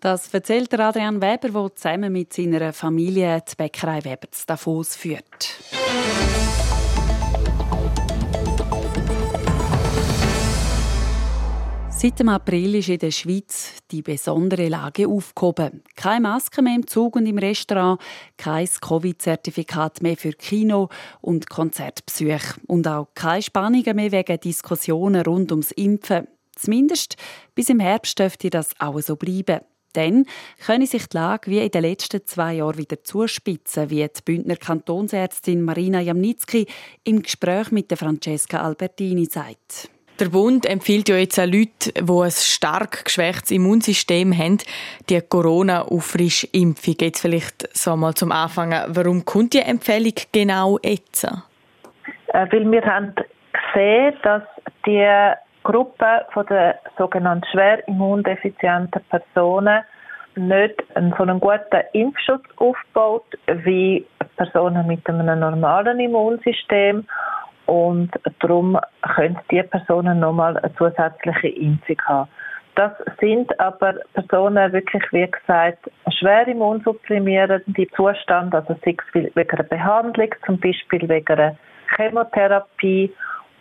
Das 0.00 0.34
erzählt 0.34 0.74
Adrian 0.78 1.22
Weber, 1.22 1.48
der 1.48 1.76
zusammen 1.76 2.12
mit 2.12 2.32
seiner 2.32 2.72
Familie 2.72 3.40
die 3.48 3.54
Bäckerei 3.54 4.04
Weber 4.04 4.28
zu 4.32 4.46
Davos 4.46 4.96
führt. 4.96 5.60
Seit 12.02 12.18
dem 12.18 12.30
April 12.30 12.74
ist 12.74 12.88
in 12.88 12.98
der 12.98 13.12
Schweiz 13.12 13.74
die 13.92 14.02
besondere 14.02 14.66
Lage 14.66 15.06
aufgehoben. 15.06 15.84
Keine 15.94 16.22
Maske 16.22 16.60
mehr 16.60 16.74
im 16.74 16.84
Zug 16.84 17.14
und 17.14 17.26
im 17.26 17.38
Restaurant, 17.38 18.00
kein 18.36 18.66
Covid-Zertifikat 18.66 20.02
mehr 20.02 20.16
für 20.16 20.32
Kino 20.32 20.88
und 21.20 21.48
Konzertbesuche 21.48 22.60
und 22.66 22.88
auch 22.88 23.06
keine 23.14 23.42
Spannungen 23.42 23.94
mehr 23.94 24.10
wegen 24.10 24.40
Diskussionen 24.40 25.22
rund 25.22 25.52
ums 25.52 25.70
Impfen. 25.70 26.26
Zumindest 26.56 27.14
bis 27.54 27.68
im 27.68 27.78
Herbst 27.78 28.18
dürfte 28.18 28.50
das 28.50 28.70
auch 28.80 28.98
so 28.98 29.14
bleiben. 29.14 29.60
Dann 29.92 30.26
könne 30.66 30.88
sich 30.88 31.06
die 31.06 31.16
Lage 31.16 31.52
wie 31.52 31.60
in 31.60 31.70
den 31.70 31.82
letzten 31.82 32.26
zwei 32.26 32.54
Jahren 32.54 32.78
wieder 32.78 33.04
zuspitzen, 33.04 33.90
wie 33.90 34.02
die 34.02 34.22
Bündner 34.24 34.56
Kantonsärztin 34.56 35.62
Marina 35.62 36.00
Jamnitzki 36.00 36.66
im 37.04 37.22
Gespräch 37.22 37.70
mit 37.70 37.92
der 37.92 37.96
Francesca 37.96 38.60
Albertini 38.60 39.26
sagt. 39.26 39.88
Der 40.22 40.28
Bund 40.28 40.70
empfiehlt 40.70 41.08
ja 41.08 41.16
jetzt 41.16 41.40
auch 41.40 41.46
Leute, 41.46 41.90
die 42.00 42.12
ein 42.12 42.30
stark 42.30 43.06
geschwächtes 43.06 43.50
Immunsystem 43.50 44.32
haben, 44.32 44.58
die 45.10 45.20
Corona-Auffrischimpfung. 45.20 46.94
Jetzt 47.00 47.22
vielleicht 47.22 47.76
so 47.76 47.96
mal 47.96 48.14
zum 48.14 48.30
Anfang. 48.30 48.72
Warum 48.86 49.24
kommt 49.24 49.52
die 49.52 49.58
Empfehlung 49.58 50.12
genau 50.30 50.78
jetzt? 50.84 51.24
Äh, 51.24 52.46
weil 52.52 52.70
wir 52.70 52.84
haben 52.84 53.16
gesehen, 53.16 54.14
dass 54.22 54.44
die 54.86 55.32
Gruppe 55.64 56.24
der 56.48 56.78
sogenannten 56.96 57.44
schwer 57.50 57.82
immundefizienten 57.88 59.02
Personen 59.10 59.82
nicht 60.36 60.84
so 60.94 61.24
einen 61.24 61.40
guten 61.40 61.82
Impfschutz 61.94 62.44
aufbaut 62.58 63.26
wie 63.64 64.06
Personen 64.36 64.86
mit 64.86 65.04
einem 65.08 65.40
normalen 65.40 65.98
Immunsystem 65.98 67.08
und 67.66 68.10
darum 68.40 68.78
können 69.14 69.38
diese 69.50 69.64
Personen 69.64 70.20
nochmal 70.20 70.56
eine 70.58 70.74
zusätzliche 70.74 71.48
Impfung 71.48 71.96
haben. 72.06 72.30
Das 72.74 72.92
sind 73.20 73.58
aber 73.60 73.96
Personen 74.14 74.72
wirklich, 74.72 75.02
wie 75.12 75.30
gesagt, 75.30 75.90
schwer 76.18 76.48
immunsupprimierende 76.48 77.86
Zustand, 77.94 78.54
also 78.54 78.74
sei 78.82 78.96
es 79.14 79.34
wegen 79.34 79.50
einer 79.50 79.62
Behandlung, 79.64 80.28
zum 80.46 80.58
Beispiel 80.58 81.06
wegen 81.08 81.38
einer 81.38 81.56
Chemotherapie 81.96 83.12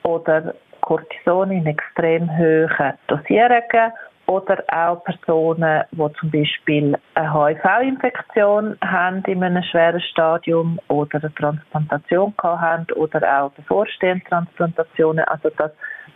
oder 0.03 0.53
Cortison 0.79 1.51
in 1.51 1.65
extrem 1.67 2.29
hohen 2.37 2.93
Dosierungen 3.07 3.91
oder 4.31 4.63
auch 4.71 5.03
Personen, 5.03 5.83
die 5.91 6.13
zum 6.19 6.31
Beispiel 6.31 6.97
eine 7.15 7.33
HIV-Infektion 7.33 8.77
haben 8.81 9.23
in 9.27 9.43
einem 9.43 9.61
schweren 9.63 9.99
Stadium 9.99 10.79
oder 10.87 11.19
eine 11.19 11.33
Transplantation 11.35 12.33
haben 12.41 12.85
oder 12.95 13.43
auch 13.43 13.51
bevorstehende 13.51 14.23
Transplantationen. 14.29 15.25
Also 15.25 15.49
das 15.57 15.71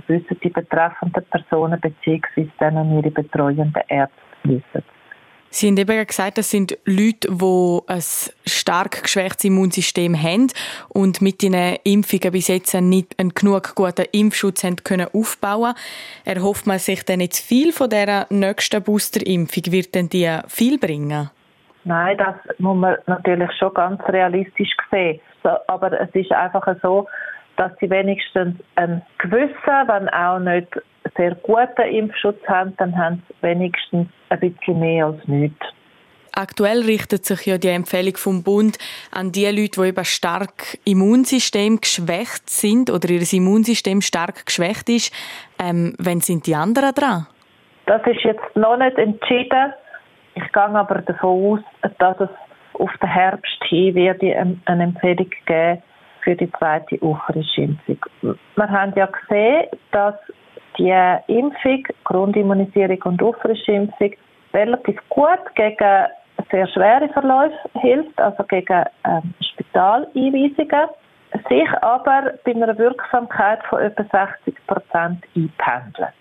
wissen 0.07 0.39
die 0.41 0.49
betreffenden 0.49 1.25
Personen 1.25 1.79
bzw. 1.81 2.47
dann 2.59 2.97
ihre 2.97 3.11
betreuenden 3.11 3.83
Ärzte 3.89 4.15
wissen. 4.43 4.94
Sie 5.55 5.69
haben 5.69 5.77
eben 5.77 6.05
gesagt, 6.05 6.37
das 6.37 6.51
sind 6.51 6.77
Leute, 6.83 7.29
die 7.31 7.79
ein 7.87 8.01
stark 8.45 9.03
geschwächtes 9.03 9.45
Immunsystem 9.45 10.21
haben 10.21 10.47
und 10.89 11.21
mit 11.21 11.41
den 11.41 11.53
Impfungen 11.85 12.33
bis 12.33 12.49
jetzt 12.49 12.73
nicht 12.73 13.17
einen 13.17 13.33
genug 13.33 13.73
guten 13.73 14.05
Impfschutz 14.11 14.65
haben 14.65 14.75
können 14.83 15.07
aufbauen 15.13 15.73
Erhofft 16.25 16.67
man 16.67 16.77
sich 16.77 17.05
denn 17.05 17.21
jetzt 17.21 17.39
viel 17.39 17.71
von 17.71 17.89
dieser 17.89 18.25
nächsten 18.29 18.83
Boosterimpfung? 18.83 19.71
Wird 19.71 19.95
denn 19.95 20.09
die 20.09 20.29
viel 20.49 20.77
bringen? 20.77 21.29
Nein, 21.85 22.17
das 22.17 22.35
muss 22.57 22.75
man 22.75 22.97
natürlich 23.05 23.51
schon 23.57 23.73
ganz 23.73 24.01
realistisch 24.09 24.75
sehen. 24.91 25.21
aber 25.67 26.01
es 26.01 26.13
ist 26.13 26.33
einfach 26.33 26.67
so, 26.81 27.07
dass 27.57 27.71
sie 27.79 27.89
wenigstens 27.89 28.55
einen 28.75 29.01
gewissen, 29.17 29.53
wenn 29.65 30.09
auch 30.09 30.39
nicht 30.39 30.67
sehr 31.17 31.35
guten 31.35 31.89
Impfschutz 31.89 32.39
haben, 32.47 32.75
dann 32.77 32.97
haben 32.97 33.23
sie 33.27 33.47
wenigstens 33.47 34.07
ein 34.29 34.39
bisschen 34.39 34.79
mehr 34.79 35.07
als 35.07 35.27
nichts. 35.27 35.65
Aktuell 36.37 36.81
richtet 36.81 37.23
sich 37.23 37.45
ja 37.45 37.57
die 37.57 37.69
Empfehlung 37.69 38.17
vom 38.17 38.43
Bund 38.43 38.77
an 39.11 39.31
die 39.31 39.45
Leute, 39.45 39.81
die 39.81 39.87
eben 39.87 40.03
stark 40.03 40.77
Immunsystem 40.83 41.79
geschwächt 41.79 42.49
sind 42.49 42.89
oder 42.89 43.09
ihr 43.09 43.21
Immunsystem 43.31 44.01
stark 44.01 44.45
geschwächt 44.45 44.89
ist. 44.89 45.13
Ähm, 45.63 45.95
wann 45.97 46.19
sind 46.19 46.45
die 46.45 46.55
anderen 46.55 46.93
dran? 46.93 47.27
Das 47.85 48.01
ist 48.05 48.21
jetzt 48.23 48.55
noch 48.55 48.75
nicht 48.75 48.97
entschieden. 48.97 49.73
Ich 50.33 50.51
gehe 50.51 50.63
aber 50.63 51.01
davon 51.03 51.59
aus, 51.79 51.91
dass 51.99 52.19
es 52.19 52.29
auf 52.73 52.91
den 53.01 53.09
Herbst 53.09 53.63
hin 53.69 53.95
wird 53.95 54.21
eine 54.21 54.83
Empfehlung 54.83 55.29
geben 55.45 55.81
für 56.25 56.35
die 56.35 56.51
zweite 56.53 57.01
Auffrischimpfung. 57.01 57.99
Wir 58.21 58.69
haben 58.69 58.93
ja 58.95 59.05
gesehen, 59.05 59.67
dass 59.91 60.15
die 60.77 60.91
Impfung, 61.27 61.87
Grundimmunisierung 62.03 63.01
und 63.03 63.23
Auffrischimpfung, 63.23 64.11
relativ 64.53 64.97
gut 65.09 65.39
gegen 65.55 66.07
sehr 66.51 66.67
schwere 66.67 67.07
Verläufe 67.09 67.57
hilft, 67.79 68.19
also 68.19 68.43
gegen 68.43 68.83
ähm, 69.05 69.33
Spitaleinweisungen, 69.41 70.89
sich 71.49 71.69
aber 71.81 72.33
bei 72.43 72.51
einer 72.51 72.77
Wirksamkeit 72.77 73.63
von 73.69 73.79
etwa 73.79 74.03
60 74.03 74.55
Prozent 74.67 75.23
einpendelt. 75.35 76.13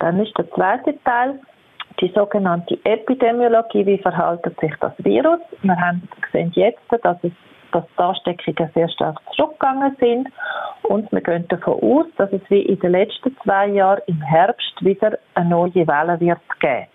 Dann 0.00 0.20
ist 0.20 0.36
der 0.38 0.50
zweite 0.52 0.94
Teil 1.04 1.38
die 2.00 2.12
sogenannte 2.14 2.78
Epidemiologie, 2.84 3.86
wie 3.86 3.98
verhaltet 3.98 4.58
sich 4.60 4.72
das 4.80 4.92
Virus. 4.98 5.40
Wir 5.62 5.76
haben 5.76 6.08
gesehen 6.20 6.50
jetzt, 6.54 6.82
dass 7.02 7.16
es 7.22 7.32
dass 7.74 7.84
die 7.98 8.02
Ansteckungen 8.02 8.70
sehr 8.74 8.88
stark 8.88 9.20
zurückgegangen 9.34 9.96
sind. 9.98 10.28
Und 10.82 11.10
wir 11.12 11.20
gehen 11.20 11.48
davon 11.48 11.80
aus, 11.82 12.06
dass 12.16 12.32
es 12.32 12.42
wie 12.48 12.62
in 12.62 12.78
den 12.78 12.92
letzten 12.92 13.36
zwei 13.42 13.68
Jahren 13.68 14.02
im 14.06 14.20
Herbst 14.22 14.74
wieder 14.80 15.18
eine 15.34 15.48
neue 15.48 15.86
Welle 15.86 16.20
wird 16.20 16.38
geben. 16.60 16.86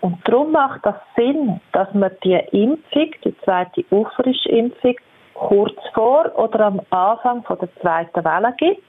Und 0.00 0.18
darum 0.28 0.52
macht 0.52 0.84
das 0.84 0.96
Sinn, 1.16 1.60
dass 1.72 1.92
man 1.94 2.10
die 2.22 2.34
Impfung, 2.52 3.10
die 3.24 3.34
zweite 3.38 3.84
Auffrischimpfung, 3.90 4.96
kurz 5.32 5.74
vor 5.94 6.30
oder 6.36 6.60
am 6.60 6.80
Anfang 6.90 7.42
von 7.44 7.58
der 7.58 7.74
zweiten 7.80 8.24
Welle 8.24 8.54
gibt. 8.58 8.82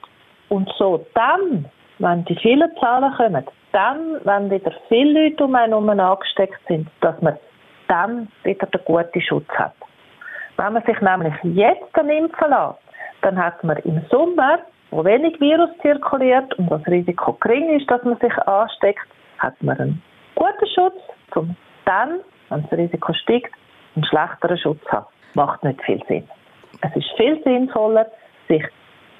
Und 0.48 0.70
so 0.78 1.04
dann, 1.14 1.64
wenn 1.98 2.24
die 2.26 2.36
vielen 2.36 2.70
Zahlen 2.78 3.12
kommen, 3.16 3.46
dann, 3.72 4.20
wenn 4.24 4.50
wieder 4.50 4.72
viele 4.88 5.24
Leute 5.28 5.44
um 5.44 5.54
einen 5.54 5.72
herum 5.72 5.88
angesteckt 5.88 6.60
sind, 6.68 6.88
dass 7.00 7.20
man 7.22 7.36
dann 7.88 8.28
wieder 8.44 8.66
den 8.66 8.80
guten 8.84 9.20
Schutz 9.20 9.48
hat. 9.48 9.72
Wenn 10.56 10.72
man 10.72 10.82
sich 10.84 11.00
nämlich 11.00 11.34
jetzt 11.42 11.96
impfen 11.96 12.50
lässt, 12.50 12.78
dann 13.22 13.36
hat 13.36 13.62
man 13.62 13.76
im 13.78 14.00
Sommer, 14.10 14.58
wo 14.90 15.04
wenig 15.04 15.38
Virus 15.40 15.70
zirkuliert 15.82 16.54
und 16.54 16.70
das 16.70 16.86
Risiko 16.86 17.34
gering 17.34 17.78
ist, 17.78 17.90
dass 17.90 18.02
man 18.04 18.18
sich 18.18 18.32
ansteckt, 18.46 19.06
hat 19.38 19.60
man 19.62 19.78
einen 19.78 20.02
guten 20.34 20.66
Schutz, 20.74 20.96
um 21.34 21.56
dann, 21.84 22.20
wenn 22.48 22.62
das 22.62 22.78
Risiko 22.78 23.12
steigt, 23.12 23.52
einen 23.94 24.04
schlechteren 24.04 24.58
Schutz 24.58 24.80
zu 24.84 24.92
haben. 24.92 25.06
Macht 25.34 25.62
nicht 25.64 25.82
viel 25.82 26.02
Sinn. 26.08 26.28
Es 26.82 26.94
ist 26.96 27.10
viel 27.16 27.42
sinnvoller, 27.44 28.06
sich 28.48 28.64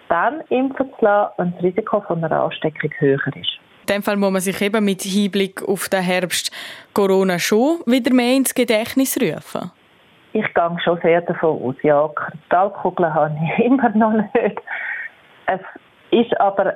dann 0.08 0.40
impfen 0.48 0.88
zu 0.98 1.04
lassen, 1.04 1.32
wenn 1.36 1.52
das 1.52 1.62
Risiko 1.62 2.00
von 2.00 2.24
einer 2.24 2.44
Ansteckung 2.44 2.90
höher 2.98 3.26
ist. 3.34 3.58
In 3.82 3.94
dem 3.94 4.02
Fall 4.02 4.16
muss 4.16 4.32
man 4.32 4.40
sich 4.40 4.60
eben 4.62 4.84
mit 4.84 5.02
Hinblick 5.02 5.62
auf 5.62 5.88
den 5.88 6.02
Herbst 6.02 6.50
Corona 6.92 7.38
schon 7.38 7.80
wieder 7.86 8.12
mehr 8.12 8.36
ins 8.36 8.54
Gedächtnis 8.54 9.16
rufen. 9.20 9.70
Ich 10.32 10.54
gehe 10.54 10.76
schon 10.84 11.00
sehr 11.00 11.22
davon 11.22 11.62
aus, 11.62 11.76
ja, 11.82 12.08
Kristallkugeln 12.08 13.14
habe 13.14 13.36
ich 13.58 13.64
immer 13.64 13.88
noch 13.90 14.12
nicht. 14.12 14.60
Es 15.46 15.60
ist 16.10 16.40
aber 16.40 16.74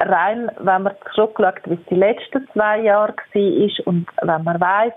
rein, 0.00 0.50
wenn 0.58 0.82
man 0.82 0.94
zurückschaut, 1.14 1.60
wie 1.66 1.74
es 1.74 1.86
die 1.90 1.94
letzten 1.94 2.46
zwei 2.52 2.80
Jahre 2.80 3.14
war 3.14 3.86
und 3.86 4.06
wenn 4.22 4.44
man 4.44 4.60
weiß, 4.60 4.92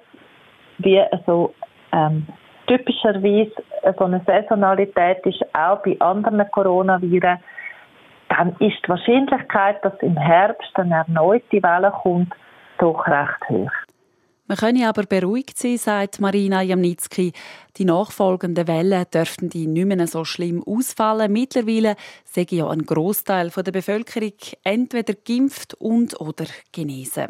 wie 0.80 1.04
so 1.26 1.54
ähm, 1.92 2.28
typischerweise 2.68 3.52
so 3.98 4.06
eine 4.06 4.22
Saisonalität 4.26 5.26
ist, 5.26 5.44
auch 5.56 5.82
bei 5.84 5.98
anderen 6.00 6.50
Coronaviren, 6.52 7.40
dann 8.30 8.56
ist 8.60 8.78
die 8.86 8.90
Wahrscheinlichkeit, 8.90 9.84
dass 9.84 9.94
im 10.02 10.18
Herbst 10.18 10.72
eine 10.76 11.04
erneute 11.08 11.62
Welle 11.62 11.92
kommt, 12.02 12.34
doch 12.78 13.06
recht 13.08 13.50
hoch. 13.50 13.72
Man 14.48 14.58
könne 14.58 14.90
aber 14.90 15.04
beruhigt 15.04 15.58
sein, 15.58 15.78
sagt 15.78 16.20
Marina 16.20 16.62
Jamnitzki. 16.62 17.32
Die 17.78 17.86
nachfolgenden 17.86 18.68
Wellen 18.68 19.06
dürften 19.14 19.50
die 19.50 19.68
nicht 19.68 19.86
mehr 19.86 20.08
so 20.08 20.26
schlimm 20.26 20.64
ausfallen. 20.64 21.32
Mittlerweile 21.32 21.96
sei 22.26 22.46
ja 22.50 22.70
ein 22.70 22.86
Großteil 22.86 23.50
der 23.50 23.72
Bevölkerung 23.72 24.34
entweder 24.64 25.14
geimpft 25.14 25.76
und 25.76 26.20
oder 26.20 26.46
genesen. 26.72 27.28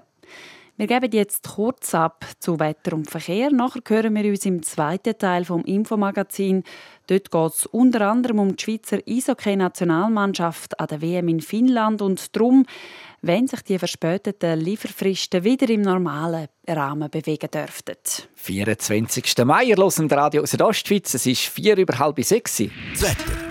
Wir 0.77 0.87
geben 0.87 1.11
jetzt 1.11 1.47
kurz 1.49 1.93
ab 1.93 2.25
zu 2.39 2.59
Wetter 2.59 2.93
und 2.93 3.09
Verkehr. 3.09 3.51
Nachher 3.51 3.81
hören 3.87 4.15
wir 4.15 4.25
uns 4.25 4.45
im 4.45 4.63
zweiten 4.63 5.17
Teil 5.17 5.45
vom 5.45 5.63
Infomagazin. 5.63 6.63
Dort 7.07 7.29
geht 7.29 7.51
es 7.51 7.65
unter 7.67 8.09
anderem 8.09 8.39
um 8.39 8.55
die 8.55 8.63
Schweizer 8.63 8.99
Eishockey-Nationalmannschaft 9.07 10.79
an 10.79 10.87
der 10.87 11.01
WM 11.01 11.27
in 11.27 11.41
Finnland 11.41 12.01
und 12.01 12.35
darum, 12.35 12.65
wenn 13.21 13.47
sich 13.47 13.61
die 13.61 13.77
verspäteten 13.77 14.59
Lieferfristen 14.59 15.43
wieder 15.43 15.69
im 15.69 15.81
normalen 15.81 16.47
Rahmen 16.67 17.09
bewegen 17.09 17.51
dürften. 17.51 17.97
24. 18.35 19.45
Mai, 19.45 19.65
ihr 19.65 19.77
hört 19.77 20.11
Radio 20.11 20.45
Südostschweiz. 20.45 21.13
Es 21.13 21.25
ist 21.25 21.41
vier 21.41 21.77
über 21.77 21.99
halb 21.99 22.23
sechs. 22.23 22.63
Das 22.93 23.03
Wetter. 23.03 23.50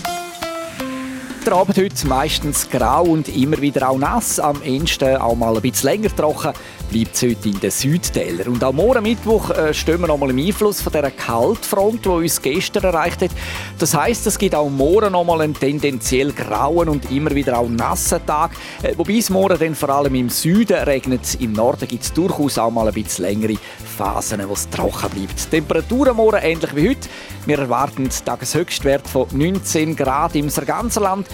der 1.45 1.53
Abend 1.53 1.77
heute 1.77 2.07
meistens 2.07 2.69
grau 2.69 3.03
und 3.03 3.27
immer 3.29 3.59
wieder 3.61 3.89
auch 3.89 3.97
nass. 3.97 4.39
Am 4.39 4.61
Ende 4.63 5.21
auch 5.21 5.35
mal 5.35 5.55
ein 5.55 5.61
bisschen 5.61 5.89
länger 5.89 6.15
trocken 6.15 6.53
bleibt 6.91 7.15
es 7.15 7.21
heute 7.21 7.49
in 7.49 7.59
den 7.59 7.71
Südtälern. 7.71 8.49
Und 8.49 8.63
am 8.63 8.75
morgen 8.75 9.03
Mittwoch 9.03 9.49
äh, 9.51 9.73
stehen 9.73 10.01
wir 10.01 10.07
noch 10.07 10.17
mal 10.17 10.29
im 10.29 10.37
Einfluss 10.37 10.81
von 10.81 10.91
dieser 10.91 11.09
Kaltfront, 11.09 12.03
die 12.03 12.09
uns 12.09 12.41
gestern 12.41 12.83
erreicht 12.83 13.21
hat. 13.21 13.31
Das 13.79 13.95
heisst, 13.95 14.27
es 14.27 14.37
gibt 14.37 14.53
auch 14.53 14.69
morgen 14.69 15.13
noch 15.13 15.23
mal 15.23 15.41
einen 15.41 15.53
tendenziell 15.53 16.33
grauen 16.33 16.89
und 16.89 17.09
immer 17.09 17.33
wieder 17.33 17.57
auch 17.57 17.69
nassen 17.69 18.25
Tag. 18.25 18.51
Äh, 18.83 18.93
wobei 18.97 19.13
es 19.13 19.29
morgen 19.29 19.57
dann 19.57 19.73
vor 19.73 19.89
allem 19.89 20.15
im 20.15 20.29
Süden 20.29 20.77
regnet. 20.83 21.39
Im 21.39 21.53
Norden 21.53 21.87
gibt 21.87 22.03
es 22.03 22.13
durchaus 22.13 22.57
auch 22.57 22.71
mal 22.71 22.87
ein 22.87 22.93
bisschen 22.93 23.25
längere 23.25 23.55
Phasen, 23.97 24.41
wo 24.47 24.53
es 24.53 24.69
trocken 24.69 25.09
bleibt. 25.11 25.49
Temperaturen 25.49 26.15
morgen 26.17 26.39
ähnlich 26.41 26.75
wie 26.75 26.89
heute. 26.89 27.07
Wir 27.45 27.59
erwarten 27.59 28.09
Tageshöchstwert 28.09 29.07
von 29.07 29.27
19 29.31 29.95
Grad 29.95 30.35
im 30.35 30.49
ganzen 30.49 31.03
Land. 31.03 31.27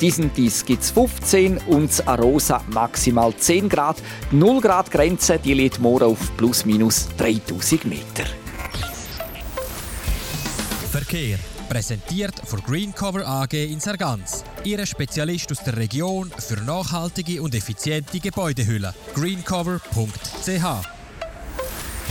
In 0.00 0.30
dies 0.36 0.64
gibt 0.64 0.82
es 0.82 0.90
15 0.90 1.58
und 1.66 2.06
Arosa 2.06 2.62
maximal 2.68 3.34
10 3.34 3.68
Grad. 3.68 3.96
0 4.30 4.60
Grad 4.60 4.90
Grenze 4.90 5.38
die 5.38 5.54
liegt 5.54 5.80
morgen 5.80 6.04
auf 6.04 6.36
plus 6.36 6.64
minus 6.64 7.08
3000 7.16 7.84
Meter. 7.84 8.24
Verkehr 10.90 11.38
präsentiert 11.68 12.34
von 12.44 12.60
Greencover 12.62 13.26
AG 13.26 13.52
in 13.52 13.80
Sargans. 13.80 14.44
Ihre 14.64 14.86
Spezialist 14.86 15.50
aus 15.52 15.62
der 15.64 15.76
Region 15.76 16.30
für 16.38 16.60
nachhaltige 16.62 17.42
und 17.42 17.54
effiziente 17.54 18.20
Gebäudehülle. 18.20 18.94
greencover.ch 19.14 20.97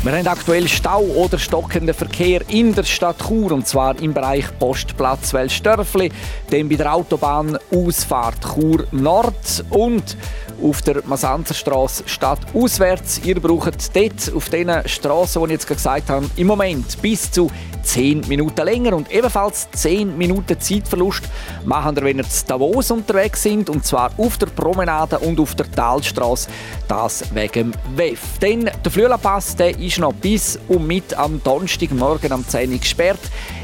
wir 0.04 0.12
haben 0.12 0.28
aktuell 0.28 0.68
Stau 0.68 1.02
oder 1.02 1.40
stockenden 1.40 1.96
Verkehr 1.96 2.42
in 2.50 2.74
der 2.74 2.84
Stadt 2.84 3.18
Chur, 3.28 3.52
und 3.52 3.68
zwar 3.68 4.00
im 4.00 4.14
Bereich 4.14 4.46
Postplatz 4.60 5.34
Welsdörfli, 5.34 6.12
dann 6.52 6.70
bei 6.70 6.76
der 6.76 6.94
Autobahn 6.94 7.58
Ausfahrt 7.74 8.38
Chur 8.42 8.86
Nord 8.92 9.66
und 9.70 10.16
auf 10.62 10.82
der 10.82 11.04
Masanzerstraße 11.06 12.04
statt 12.06 12.40
auswärts. 12.54 13.22
Ihr 13.24 13.40
braucht 13.40 13.96
dort 13.96 14.34
auf 14.36 14.50
diesen 14.50 14.88
Straßen, 14.88 15.42
die 15.42 15.46
ich 15.48 15.52
jetzt 15.52 15.68
gesagt 15.68 16.10
habe, 16.10 16.26
im 16.36 16.48
Moment 16.48 17.02
bis 17.02 17.32
zu 17.32 17.50
10 17.84 18.28
Minuten 18.28 18.66
länger 18.66 18.94
und 18.96 19.12
ebenfalls 19.12 19.70
10 19.72 20.18
Minuten 20.18 20.60
Zeitverlust 20.60 21.24
machen 21.66 21.96
wir, 21.96 22.04
wenn 22.04 22.18
ihr 22.18 22.30
zu 22.30 22.46
Davos 22.46 22.92
unterwegs 22.92 23.44
sind 23.44 23.70
und 23.70 23.86
zwar 23.86 24.12
auf 24.18 24.38
der 24.38 24.48
Promenade 24.48 25.20
und 25.20 25.40
auf 25.40 25.56
der 25.56 25.72
Talstraße. 25.72 26.50
Das 26.88 27.34
wegen 27.34 27.72
dem 27.72 27.74
WEF. 27.96 28.40
Denn 28.40 28.70
der 28.84 28.92
Flüelapass 28.92 29.56
ist 29.80 30.00
noch 30.00 30.14
bis 30.14 30.60
und 30.68 30.86
mit 30.86 31.14
am 31.14 31.42
Donnerstagmorgen 31.44 32.32
am 32.32 32.48
10 32.48 32.74
Uhr 32.74 32.80
gesperrt, 32.80 33.22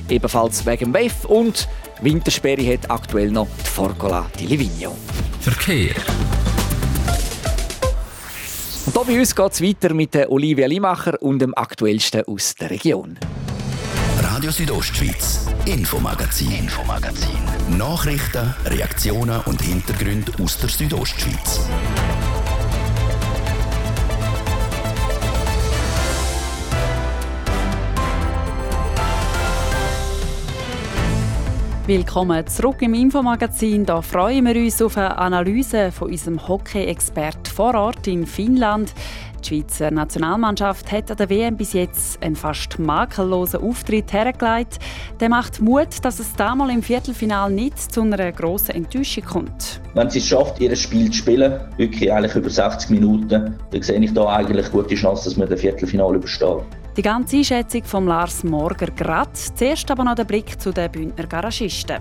ebenfalls 0.09 0.65
wegen 0.65 0.91
dem 0.91 0.93
WEF 0.93 1.25
und 1.25 1.67
Wintersperre 2.01 2.73
hat 2.73 2.89
aktuell 2.89 3.31
noch 3.31 3.47
die 3.63 3.69
Forgola 3.69 4.25
di 4.39 4.45
Livigno. 4.45 4.95
Verkehr. 5.39 5.95
Und 8.85 8.93
hier 8.93 9.05
bei 9.05 9.19
uns 9.19 9.33
geht 9.33 9.51
es 9.53 9.61
weiter 9.61 9.93
mit 9.93 10.13
der 10.13 10.29
Olivia 10.29 10.67
Limacher 10.67 11.21
und 11.21 11.39
dem 11.39 11.53
Aktuellsten 11.55 12.23
aus 12.25 12.53
der 12.55 12.69
Region. 12.69 13.17
Radio 14.19 14.51
Südostschweiz, 14.51 15.47
Infomagazin, 15.65 16.51
Infomagazin. 16.51 17.77
Nachrichten, 17.77 18.53
Reaktionen 18.65 19.39
und 19.45 19.61
Hintergründe 19.61 20.33
aus 20.43 20.57
der 20.57 20.67
Südostschweiz. 20.67 21.61
Willkommen 31.85 32.47
zurück 32.47 32.77
im 32.81 32.93
Infomagazin. 32.93 33.85
Da 33.85 34.01
freuen 34.01 34.45
wir 34.45 34.55
uns 34.55 34.81
auf 34.81 34.95
eine 34.95 35.17
Analyse 35.17 35.91
von 35.91 36.11
unserem 36.11 36.47
Hockey-Expert 36.47 37.49
vor 37.49 37.75
Ort 37.75 38.07
in 38.07 38.25
Finnland. 38.25 38.93
Die 39.43 39.49
Schweizer 39.49 39.91
Nationalmannschaft 39.91 40.89
hat 40.93 41.11
an 41.11 41.17
der 41.17 41.29
WM 41.29 41.57
bis 41.57 41.73
jetzt 41.73 42.23
einen 42.23 42.37
fast 42.37 42.79
makellosen 42.79 43.59
Auftritt 43.59 44.13
hergelegt. 44.13 44.79
Der 45.19 45.27
macht 45.27 45.59
Mut, 45.59 45.89
dass 46.03 46.19
es 46.19 46.33
damals 46.37 46.73
im 46.73 46.83
Viertelfinal 46.83 47.51
nicht 47.51 47.77
zu 47.77 48.01
einer 48.01 48.31
grossen 48.31 48.75
Enttäuschung 48.75 49.25
kommt. 49.25 49.81
Wenn 49.93 50.09
sie 50.09 50.19
es 50.19 50.27
schafft, 50.27 50.61
ihr 50.61 50.73
Spiel 50.77 51.11
zu 51.11 51.17
spielen, 51.17 51.59
wirklich 51.75 52.13
eigentlich 52.13 52.35
über 52.35 52.49
60 52.49 52.91
Minuten, 52.91 53.59
dann 53.71 53.81
sehe 53.81 53.99
ich 53.99 54.13
da 54.13 54.27
eigentlich 54.27 54.71
gute 54.71 54.95
Chance, 54.95 55.25
dass 55.25 55.37
wir 55.37 55.47
das 55.47 55.59
Viertelfinal 55.59 56.15
überstehen. 56.15 56.61
Die 56.95 57.01
ganze 57.01 57.37
Einschätzung 57.37 57.83
von 57.85 58.05
Lars 58.05 58.43
Morger 58.43 58.85
grad. 58.91 59.35
Zuerst 59.35 59.89
aber 59.89 60.03
noch 60.03 60.13
der 60.13 60.25
Blick 60.25 60.61
zu 60.61 60.71
den 60.71 60.91
Bündner 60.91 61.25
Garagisten. 61.25 61.97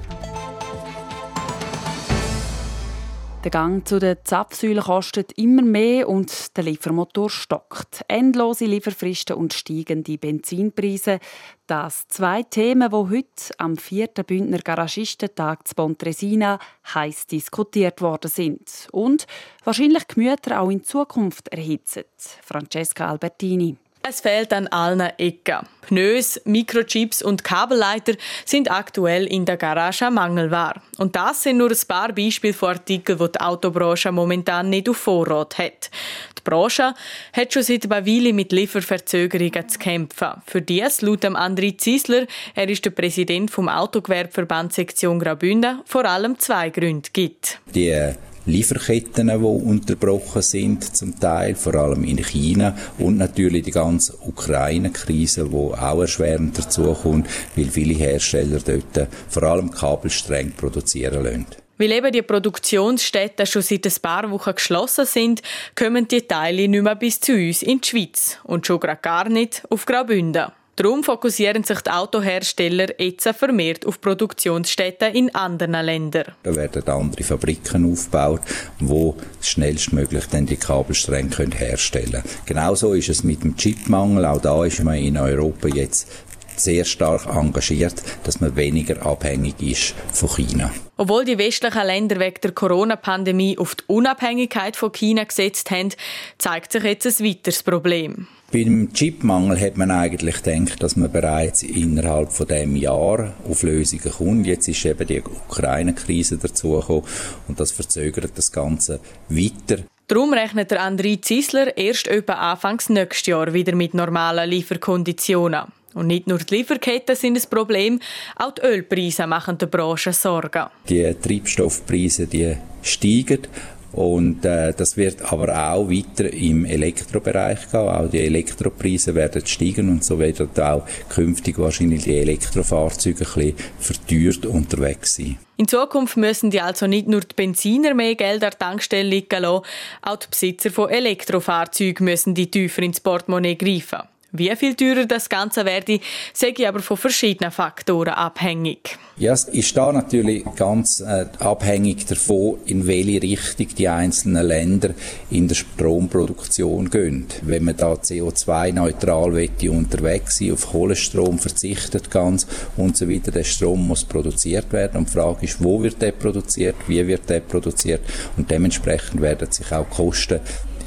Der 3.42 3.50
Gang 3.50 3.88
zu 3.88 3.98
den 3.98 4.18
Zapfsäulen 4.22 4.84
kostet 4.84 5.32
immer 5.38 5.62
mehr 5.62 6.10
und 6.10 6.54
der 6.58 6.64
Liefermotor 6.64 7.30
stockt. 7.30 8.04
Endlose 8.06 8.66
Lieferfristen 8.66 9.34
und 9.34 9.54
steigende 9.54 10.18
Benzinpreise. 10.18 11.20
Das 11.66 12.06
zwei 12.08 12.42
Themen, 12.42 12.90
die 12.90 12.94
heute 12.94 13.54
am 13.56 13.78
vierten 13.78 14.26
Bündner 14.26 14.58
Garagistentag 14.58 15.66
zu 15.66 15.74
Pontresina 15.74 16.58
heiß 16.94 17.28
diskutiert 17.28 18.02
worden 18.02 18.30
sind 18.30 18.88
und 18.92 19.26
wahrscheinlich 19.64 20.06
Gemüter 20.06 20.60
auch 20.60 20.68
in 20.68 20.84
Zukunft 20.84 21.48
erhitzen. 21.48 22.04
Francesca 22.42 23.08
Albertini. 23.08 23.78
Es 24.04 24.20
fehlt 24.20 24.52
an 24.52 24.66
allen 24.66 25.12
Ecken. 25.16 25.58
Pneus, 25.82 26.40
Mikrochips 26.44 27.22
und 27.22 27.44
Kabelleiter 27.44 28.14
sind 28.44 28.68
aktuell 28.68 29.26
in 29.26 29.44
der 29.44 29.56
Garage 29.56 30.10
Mangelware. 30.10 30.80
Und 30.98 31.14
das 31.14 31.44
sind 31.44 31.58
nur 31.58 31.70
ein 31.70 31.78
paar 31.86 32.12
Beispiele 32.12 32.52
von 32.52 32.70
Artikeln, 32.70 33.18
die 33.18 33.32
die 33.32 33.40
Autobranche 33.40 34.10
momentan 34.10 34.70
nicht 34.70 34.88
auf 34.88 34.96
Vorrat 34.96 35.58
hat. 35.58 35.90
Die 36.36 36.42
Branche 36.42 36.94
hat 37.32 37.52
schon 37.52 37.62
seit 37.62 37.84
einer 37.84 38.04
Weile 38.04 38.32
mit 38.32 38.50
Lieferverzögerungen 38.50 39.68
zu 39.68 39.78
kämpfen. 39.78 40.42
Für 40.46 40.60
dies, 40.60 41.00
laut 41.02 41.24
André 41.24 41.78
Ziesler, 41.78 42.26
er 42.56 42.68
ist 42.68 42.84
der 42.84 42.90
Präsident 42.90 43.52
vom 43.52 43.68
Autogewerbeverband 43.68 44.72
Sektion 44.72 45.20
Graubünden, 45.20 45.80
vor 45.84 46.04
allem 46.06 46.38
zwei 46.40 46.70
Gründe 46.70 47.10
gibt. 47.12 47.60
Die 47.72 48.14
Lieferketten, 48.46 49.28
die 49.28 49.34
unterbrochen 49.34 50.42
sind, 50.42 50.96
zum 50.96 51.18
Teil, 51.18 51.54
vor 51.54 51.74
allem 51.74 52.04
in 52.04 52.18
China 52.18 52.76
und 52.98 53.18
natürlich 53.18 53.62
die 53.64 53.70
ganze 53.70 54.16
Ukraine-Krise, 54.20 55.48
die 55.48 55.54
auch 55.54 56.00
erschwerend 56.00 56.58
dazukommt, 56.58 57.28
weil 57.56 57.66
viele 57.66 57.94
Hersteller 57.94 58.58
dort 58.64 59.08
vor 59.28 59.42
allem 59.44 59.70
Kabelstränge 59.70 60.52
produzieren 60.56 61.24
lassen. 61.24 61.46
Weil 61.78 61.92
eben 61.92 62.12
die 62.12 62.22
Produktionsstätten 62.22 63.46
schon 63.46 63.62
seit 63.62 63.86
ein 63.86 64.02
paar 64.02 64.30
Wochen 64.30 64.54
geschlossen 64.54 65.06
sind, 65.06 65.42
kommen 65.74 66.06
die 66.06 66.22
Teile 66.22 66.68
nicht 66.68 66.82
mehr 66.82 66.94
bis 66.94 67.20
zu 67.20 67.32
uns 67.32 67.62
in 67.62 67.80
die 67.80 67.88
Schweiz 67.88 68.38
und 68.44 68.66
schon 68.66 68.78
gar 68.80 69.28
nicht 69.28 69.62
auf 69.70 69.86
Graubünden. 69.86 70.52
Darum 70.82 71.04
fokussieren 71.04 71.62
sich 71.62 71.80
die 71.82 71.90
Autohersteller 71.90 73.00
jetzt 73.00 73.28
vermehrt 73.28 73.86
auf 73.86 74.00
Produktionsstätten 74.00 75.14
in 75.14 75.32
anderen 75.32 75.80
Ländern. 75.84 76.32
Da 76.42 76.56
werden 76.56 76.82
andere 76.88 77.22
Fabriken 77.22 77.92
aufgebaut, 77.92 78.40
wo 78.80 79.16
schnellstmöglich 79.40 80.26
dann 80.26 80.46
die 80.46 80.56
Kabelstränge 80.56 81.30
herstellen 81.54 82.10
können. 82.10 82.24
Genauso 82.46 82.94
ist 82.94 83.10
es 83.10 83.22
mit 83.22 83.44
dem 83.44 83.56
Chipmangel. 83.56 84.24
Auch 84.24 84.40
da 84.40 84.64
ist 84.64 84.82
man 84.82 84.96
in 84.96 85.18
Europa 85.18 85.68
jetzt 85.68 86.08
sehr 86.56 86.84
stark 86.84 87.26
engagiert, 87.26 88.02
dass 88.24 88.40
man 88.40 88.56
weniger 88.56 89.04
abhängig 89.04 89.60
ist 89.60 89.94
von 90.12 90.28
China. 90.28 90.70
Obwohl 90.96 91.24
die 91.24 91.38
westlichen 91.38 91.86
Länder 91.86 92.20
wegen 92.20 92.40
der 92.42 92.52
Corona-Pandemie 92.52 93.58
auf 93.58 93.74
die 93.74 93.84
Unabhängigkeit 93.86 94.76
von 94.76 94.92
China 94.92 95.24
gesetzt 95.24 95.70
haben, 95.70 95.90
zeigt 96.38 96.72
sich 96.72 96.84
jetzt 96.84 97.06
ein 97.06 97.26
weiteres 97.26 97.62
Problem. 97.62 98.26
Beim 98.52 98.92
Chipmangel 98.92 99.58
hat 99.58 99.78
man 99.78 99.90
eigentlich 99.90 100.42
gedacht, 100.42 100.82
dass 100.82 100.94
man 100.94 101.10
bereits 101.10 101.62
innerhalb 101.62 102.30
von 102.32 102.46
dem 102.46 102.76
Jahr 102.76 103.32
auf 103.48 103.62
Lösungen 103.62 104.12
kommt. 104.12 104.46
Jetzt 104.46 104.68
ist 104.68 104.84
eben 104.84 105.06
die 105.06 105.22
Ukraine-Krise 105.22 106.36
dazugekommen 106.36 107.04
und 107.48 107.58
das 107.58 107.72
verzögert 107.72 108.32
das 108.36 108.52
Ganze 108.52 109.00
weiter. 109.30 109.84
Darum 110.06 110.34
rechnet 110.34 110.70
der 110.70 110.82
André 110.82 111.22
Ziesler 111.22 111.74
erst 111.78 112.08
etwa 112.08 112.34
Anfangs 112.34 112.90
nächstes 112.90 113.28
Jahr 113.28 113.54
wieder 113.54 113.74
mit 113.74 113.94
normalen 113.94 114.50
Lieferkonditionen. 114.50 115.72
Und 115.94 116.06
nicht 116.06 116.26
nur 116.26 116.38
die 116.38 116.56
Lieferketten 116.56 117.16
sind 117.16 117.36
ein 117.36 117.50
Problem, 117.50 118.00
auch 118.36 118.52
die 118.52 118.62
Ölpreise 118.62 119.26
machen 119.26 119.58
der 119.58 119.66
Branche 119.66 120.12
Sorgen. 120.12 120.66
Die 120.88 121.14
Treibstoffpreise 121.14 122.26
die 122.26 122.56
steigen 122.82 123.46
und 123.92 124.44
äh, 124.44 124.72
das 124.72 124.96
wird 124.96 125.20
aber 125.32 125.74
auch 125.74 125.88
weiter 125.88 126.32
im 126.32 126.64
Elektrobereich 126.64 127.70
gehen. 127.70 127.80
Auch 127.80 128.08
die 128.08 128.20
Elektropreise 128.20 129.14
werden 129.14 129.44
steigen 129.44 129.90
und 129.90 130.02
so 130.02 130.18
werden 130.18 130.48
auch 130.58 130.84
künftig 131.10 131.58
wahrscheinlich 131.58 132.04
die 132.04 132.16
Elektrofahrzeuge 132.16 133.26
ein 133.26 133.34
bisschen 133.34 133.54
verteuert 133.78 134.46
unterwegs 134.46 135.16
sein. 135.16 135.38
In 135.58 135.68
Zukunft 135.68 136.16
müssen 136.16 136.50
die 136.50 136.60
also 136.60 136.86
nicht 136.86 137.06
nur 137.06 137.20
die 137.20 137.34
Benziner 137.34 137.94
mehr 137.94 138.14
Geld 138.14 138.42
an 138.42 138.50
der 138.50 138.58
Tankstelle 138.58 139.08
liegen 139.08 139.42
lassen, 139.42 139.64
auch 140.00 140.16
die 140.16 140.26
Besitzer 140.30 140.70
von 140.70 140.88
Elektrofahrzeugen 140.88 142.04
müssen 142.04 142.34
die 142.34 142.50
tiefer 142.50 142.82
ins 142.82 143.00
Portemonnaie 143.00 143.56
greifen. 143.56 144.08
Wie 144.34 144.54
viel 144.56 144.74
teurer 144.74 145.04
das 145.04 145.28
Ganze 145.28 145.66
werde, 145.66 146.00
sage 146.32 146.66
aber 146.66 146.80
von 146.80 146.96
verschiedenen 146.96 147.50
Faktoren 147.50 148.14
abhängig. 148.14 148.96
Ja, 149.18 149.34
es 149.34 149.44
ist 149.44 149.76
da 149.76 149.92
natürlich 149.92 150.42
ganz 150.56 151.00
äh, 151.00 151.26
abhängig 151.38 152.06
davon, 152.06 152.56
in 152.64 152.86
welche 152.86 153.20
Richtung 153.20 153.68
die 153.76 153.88
einzelnen 153.88 154.46
Länder 154.46 154.94
in 155.30 155.48
der 155.48 155.54
Stromproduktion 155.54 156.88
gehen. 156.88 157.26
Wenn 157.42 157.64
man 157.64 157.76
da 157.76 157.92
CO2-neutral 157.92 159.48
unterwegs 159.68 160.38
sein, 160.38 160.52
auf 160.52 160.70
Kohlestrom 160.70 161.38
verzichtet 161.38 162.10
ganz 162.10 162.46
und 162.78 162.96
so 162.96 163.10
weiter, 163.10 163.32
der 163.32 163.44
Strom 163.44 163.86
muss 163.86 164.02
produziert 164.02 164.72
werden 164.72 164.96
und 164.96 165.10
die 165.10 165.12
Frage 165.12 165.44
ist, 165.44 165.62
wo 165.62 165.82
wird 165.82 166.00
der 166.00 166.12
produziert, 166.12 166.76
wie 166.86 167.06
wird 167.06 167.28
der 167.28 167.40
produziert 167.40 168.00
und 168.38 168.50
dementsprechend 168.50 169.20
werden 169.20 169.52
sich 169.52 169.70
auch 169.72 169.90
Kosten 169.90 170.40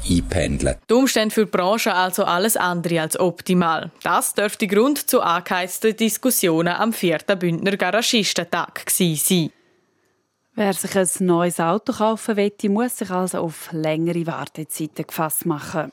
einpendeln. 0.08 0.76
Die 0.88 0.94
Umstände 0.94 1.34
für 1.34 1.44
die 1.44 1.50
Branche 1.50 1.94
also 1.94 2.24
alles 2.24 2.56
andere 2.56 3.00
als 3.00 3.18
optimal. 3.18 3.90
Das 4.02 4.34
dürfte 4.34 4.66
Grund 4.66 5.10
zu 5.10 5.20
angeheizten 5.20 5.96
Diskussionen 5.96 6.74
am 6.74 6.92
4. 6.92 7.18
Bündner 7.38 7.76
Garagistentag 7.76 8.88
sein. 8.90 9.50
Wer 10.54 10.72
sich 10.72 10.96
ein 10.96 11.26
neues 11.26 11.60
Auto 11.60 11.92
kaufen 11.92 12.36
will, 12.36 12.52
muss 12.70 12.96
sich 12.96 13.10
also 13.10 13.40
auf 13.40 13.68
längere 13.72 14.26
Wartezeiten 14.26 15.06
gefasst 15.06 15.44
machen. 15.44 15.92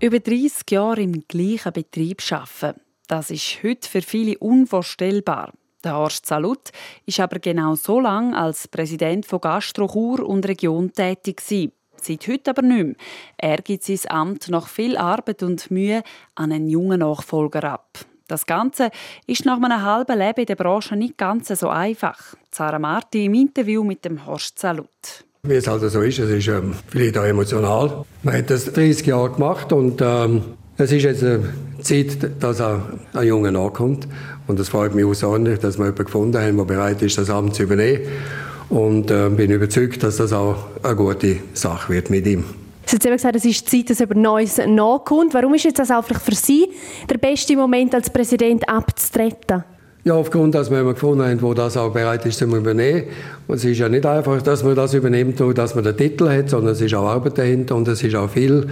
Über 0.00 0.20
30 0.20 0.70
Jahre 0.70 1.00
im 1.00 1.26
gleichen 1.26 1.72
Betrieb 1.72 2.22
arbeiten, 2.30 2.80
das 3.08 3.30
ist 3.30 3.64
heute 3.64 3.88
für 3.88 4.02
viele 4.02 4.38
unvorstellbar. 4.38 5.52
Der 5.84 5.94
Horst 5.94 6.26
Salut 6.26 6.70
ist 7.06 7.20
aber 7.20 7.38
genau 7.38 7.76
so 7.76 8.00
lange 8.00 8.36
als 8.36 8.66
Präsident 8.66 9.26
von 9.26 9.40
Gastro 9.40 9.86
Chur 9.86 10.28
und 10.28 10.46
Region 10.48 10.92
tätig 10.92 11.36
gewesen. 11.36 11.72
Seit 12.00 12.26
heute 12.26 12.50
aber 12.50 12.62
nicht 12.62 12.84
mehr. 12.84 12.94
Er 13.36 13.58
gibt 13.58 13.84
sein 13.84 13.98
Amt 14.08 14.48
nach 14.48 14.66
viel 14.66 14.96
Arbeit 14.96 15.42
und 15.44 15.70
Mühe 15.70 16.02
an 16.34 16.50
einen 16.50 16.68
jungen 16.68 17.00
Nachfolger 17.00 17.62
ab. 17.64 17.98
Das 18.26 18.44
Ganze 18.44 18.90
ist 19.26 19.44
nach 19.44 19.56
einem 19.56 19.82
halben 19.82 20.18
Leben 20.18 20.40
in 20.40 20.46
der 20.46 20.56
Branche 20.56 20.96
nicht 20.96 21.16
ganz 21.16 21.48
so 21.48 21.68
einfach. 21.68 22.34
Sarah 22.50 22.80
Marti 22.80 23.26
im 23.26 23.34
Interview 23.34 23.84
mit 23.84 24.04
dem 24.04 24.26
Horst 24.26 24.58
Salut. 24.58 25.24
Wie 25.44 25.54
es 25.54 25.68
halt 25.68 25.80
so 25.82 26.02
ist, 26.02 26.18
es 26.18 26.30
ist 26.30 26.48
ähm, 26.48 26.74
vielleicht 26.88 27.16
auch 27.16 27.24
emotional. 27.24 28.04
Man 28.24 28.36
hat 28.36 28.50
das 28.50 28.72
30 28.72 29.06
Jahre 29.06 29.30
gemacht 29.30 29.72
und 29.72 30.00
ähm, 30.02 30.57
es 30.78 30.92
ist 30.92 31.02
jetzt 31.02 31.24
eine 31.24 31.42
Zeit, 31.80 32.30
dass 32.40 32.60
ein, 32.60 32.80
ein 33.12 33.26
Junge 33.26 33.50
nachkommt. 33.50 34.06
Und 34.46 34.58
es 34.60 34.68
freut 34.68 34.94
mich 34.94 35.04
außerordentlich, 35.04 35.58
dass 35.58 35.76
wir 35.76 35.86
jemanden 35.86 36.04
gefunden 36.04 36.38
haben, 36.38 36.56
der 36.56 36.64
bereit 36.64 37.02
ist, 37.02 37.18
das 37.18 37.28
Amt 37.30 37.54
zu 37.56 37.64
übernehmen. 37.64 38.02
Und 38.68 39.10
äh, 39.10 39.28
bin 39.28 39.50
überzeugt, 39.50 40.02
dass 40.02 40.18
das 40.18 40.32
auch 40.32 40.56
eine 40.82 40.94
gute 40.94 41.36
Sache 41.52 41.92
wird 41.92 42.10
mit 42.10 42.26
ihm. 42.26 42.44
Sie 42.86 42.96
haben 42.96 43.12
gesagt, 43.12 43.36
es 43.36 43.44
ist 43.44 43.68
Zeit, 43.68 43.90
dass 43.90 44.00
über 44.00 44.14
Neues 44.14 44.58
nachkommt. 44.66 45.34
Warum 45.34 45.54
ist 45.54 45.64
jetzt 45.64 45.78
das 45.78 45.90
einfach 45.90 46.20
für 46.20 46.34
Sie 46.34 46.68
der 47.10 47.18
beste 47.18 47.54
Moment, 47.56 47.94
als 47.94 48.08
Präsident 48.08 48.66
abzutreten? 48.68 49.64
Ja, 50.04 50.14
aufgrund, 50.14 50.54
dass 50.54 50.70
wir 50.70 50.78
jemanden 50.78 50.94
gefunden 50.94 51.24
haben, 51.24 51.38
der 51.38 51.54
das 51.54 51.76
auch 51.76 51.92
bereit 51.92 52.24
ist, 52.24 52.38
zu 52.38 52.44
übernehmen. 52.44 53.04
Und 53.48 53.56
es 53.56 53.64
ist 53.64 53.78
ja 53.78 53.88
nicht 53.88 54.06
einfach, 54.06 54.40
dass 54.42 54.62
man 54.62 54.74
das 54.74 54.94
übernimmt, 54.94 55.40
nur 55.40 55.54
dass 55.54 55.74
man 55.74 55.82
den 55.82 55.96
Titel 55.96 56.28
hat, 56.28 56.50
sondern 56.50 56.72
es 56.72 56.80
ist 56.80 56.94
auch 56.94 57.06
Arbeit 57.06 57.38
dahinter 57.38 57.76
und 57.76 57.88
es 57.88 58.02
ist 58.02 58.14
auch 58.14 58.30
viel 58.30 58.66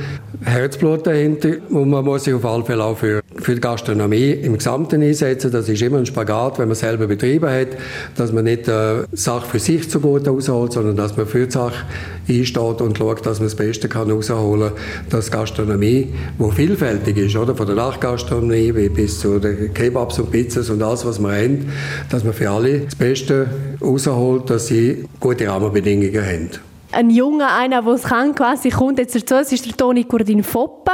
Herzblut 0.45 1.07
dahinter. 1.07 1.57
Und 1.71 1.91
man 1.91 2.05
muss 2.05 2.25
sich 2.25 2.35
auf 2.35 2.45
alle 2.45 2.65
Fälle 2.65 2.85
auch 2.85 2.97
für, 2.97 3.23
für 3.37 3.55
die 3.55 3.61
Gastronomie 3.61 4.31
im 4.31 4.59
Gesamten 4.59 5.03
einsetzen. 5.03 5.51
Das 5.51 5.69
ist 5.69 5.83
immer 5.83 5.99
ein 5.99 6.07
Spagat, 6.07 6.59
wenn 6.59 6.69
man 6.69 6.77
selber 6.77 7.07
Betriebe 7.07 7.51
hat, 7.51 7.69
dass 8.17 8.33
man 8.33 8.45
nicht 8.45 8.69
äh, 8.69 9.05
Sache 9.13 9.47
für 9.47 9.59
sich 9.59 9.91
zu 9.91 10.01
gut 10.01 10.29
rausholt, 10.29 10.73
sondern 10.73 10.97
dass 10.97 11.17
man 11.17 11.27
für 11.27 11.47
die 11.47 11.53
Sache 11.53 11.85
einsteht 12.29 12.81
und 12.81 12.99
schaut, 12.99 13.25
dass 13.27 13.41
man 13.41 13.47
das 13.47 13.57
Beste 13.57 13.89
kann 13.89 14.11
rausholen 14.11 14.69
kann, 14.69 15.09
dass 15.11 15.31
Gastronomie, 15.31 16.13
die 16.39 16.53
vielfältig 16.53 17.17
ist, 17.17 17.37
oder? 17.37 17.55
von 17.55 17.67
der 17.67 17.77
Nachtgastronomie 17.77 18.73
bis 18.73 19.21
zu 19.21 19.39
den 19.39 19.73
Kebabs 19.73 20.19
und 20.19 20.31
Pizzas 20.31 20.69
und 20.71 20.83
alles, 20.83 21.07
was 21.07 21.16
man 21.19 21.35
haben, 21.35 21.73
dass 22.11 22.25
man 22.25 22.33
für 22.33 22.51
alle 22.51 22.81
das 22.81 22.95
Beste 22.95 23.49
rausholt, 23.81 24.51
dass 24.51 24.67
sie 24.69 25.05
gute 25.21 25.49
Rahmenbedingungen 25.49 26.25
haben 26.25 26.51
ein 26.93 27.11
junger, 27.11 27.55
einer, 27.55 27.83
der 27.83 27.93
es 27.93 28.05
kann, 28.05 28.35
quasi 28.35 28.71
kommt 28.71 28.99
jetzt 28.99 29.15
dazu. 29.15 29.35
Es 29.35 29.53
ist 29.53 29.67
der 29.67 29.77
Toni 29.77 30.05
Kurdin 30.05 30.43
Foppa, 30.43 30.93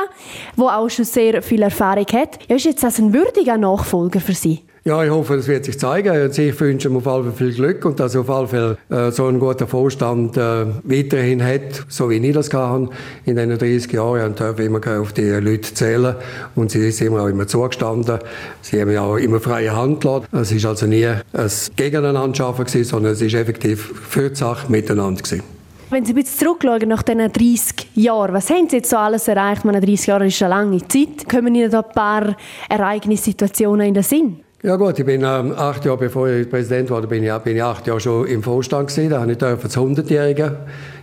der 0.56 0.78
auch 0.78 0.88
schon 0.88 1.04
sehr 1.04 1.42
viel 1.42 1.62
Erfahrung 1.62 2.06
hat. 2.12 2.38
Ja, 2.48 2.56
ist 2.56 2.64
jetzt 2.64 2.82
das 2.82 2.98
ein 2.98 3.12
würdiger 3.12 3.56
Nachfolger 3.56 4.20
für 4.20 4.34
Sie? 4.34 4.62
Ja, 4.84 5.04
ich 5.04 5.10
hoffe, 5.10 5.36
das 5.36 5.46
wird 5.46 5.64
sich 5.64 5.78
zeigen. 5.78 6.24
Und 6.24 6.36
ich 6.36 6.60
wünsche 6.60 6.88
ihm 6.88 6.96
auf 6.96 7.06
jeden 7.06 7.24
Fall 7.24 7.32
viel 7.32 7.54
Glück 7.54 7.84
und 7.84 8.00
dass 8.00 8.16
er 8.16 8.22
auf 8.22 8.28
jeden 8.28 8.48
Fall 8.48 8.78
äh, 8.90 9.12
so 9.12 9.26
einen 9.26 9.38
guten 9.38 9.68
Vorstand 9.68 10.36
äh, 10.36 10.66
weiterhin 10.82 11.40
hat, 11.40 11.84
so 11.86 12.10
wie 12.10 12.16
ich 12.16 12.34
das 12.34 12.50
kann. 12.50 12.88
In 13.24 13.36
den 13.36 13.56
30 13.56 13.92
Jahren 13.92 14.34
ich 14.34 14.58
immer 14.58 14.80
auf 15.00 15.12
die 15.12 15.30
Leute 15.30 15.72
zählen 15.72 16.16
und 16.56 16.72
sie 16.72 16.90
sind 16.90 17.12
mir 17.12 17.22
auch 17.22 17.28
immer 17.28 17.46
zugestanden. 17.46 18.18
Sie 18.60 18.80
haben 18.80 18.90
ja 18.90 19.02
auch 19.02 19.18
immer 19.18 19.38
freie 19.38 19.74
Hand 19.74 20.00
gelassen. 20.00 20.26
Es 20.32 20.50
ist 20.50 20.66
also 20.66 20.86
nie 20.86 21.06
ein 21.06 21.50
Gegeneinander 21.76 22.34
schaffen 22.34 22.64
gewesen, 22.64 22.84
sondern 22.84 23.12
es 23.12 23.22
ist 23.22 23.34
effektiv 23.34 23.92
für 24.08 24.30
die 24.30 24.36
Sache 24.36 24.68
miteinander 24.68 25.22
gewesen. 25.22 25.44
Wenn 25.90 26.04
Sie 26.04 26.12
ein 26.12 26.16
bisschen 26.16 26.40
zurückschauen 26.40 26.88
nach 26.88 27.04
diesen 27.04 27.32
30 27.32 27.88
Jahren, 27.94 28.34
was 28.34 28.50
haben 28.50 28.68
Sie 28.68 28.78
jetzt 28.78 28.90
so 28.90 28.96
alles 28.96 29.28
erreicht? 29.28 29.64
meine, 29.64 29.80
30 29.80 30.06
Jahre 30.08 30.26
ist 30.26 30.42
eine 30.42 30.50
lange 30.50 30.88
Zeit. 30.88 31.28
Kommen 31.30 31.54
Ihnen 31.54 31.70
da 31.70 31.82
ein 31.82 31.92
paar 31.94 32.36
Ereignissituationen 32.68 33.86
in 33.86 33.94
den 33.94 34.02
Sinn? 34.02 34.41
Ja 34.64 34.76
gut, 34.76 34.96
ich 34.96 35.04
bin 35.04 35.24
ähm, 35.24 35.52
acht 35.56 35.84
Jahre 35.84 35.98
bevor 35.98 36.28
ich 36.28 36.48
Präsident 36.48 36.88
wurde, 36.88 37.08
bin 37.08 37.24
ich, 37.24 37.32
bin 37.38 37.56
ich 37.56 37.62
acht 37.64 37.84
Jahre 37.88 37.98
schon 37.98 38.28
im 38.28 38.44
Vorstand 38.44 38.90
gewesen. 38.90 39.10
Da 39.10 39.20
habe 39.20 39.32
ich 39.32 39.38
das 39.38 39.76
100-jährige 39.76 40.56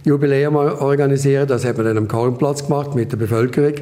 Jubiläum 0.05 0.55
organisieren. 0.55 1.45
Das 1.45 1.65
hat 1.65 1.75
man 1.75 1.87
dann 1.87 1.97
am 1.97 2.07
Kornplatz 2.07 2.65
gemacht 2.65 2.95
mit 2.95 3.11
der 3.11 3.17
Bevölkerung. 3.17 3.73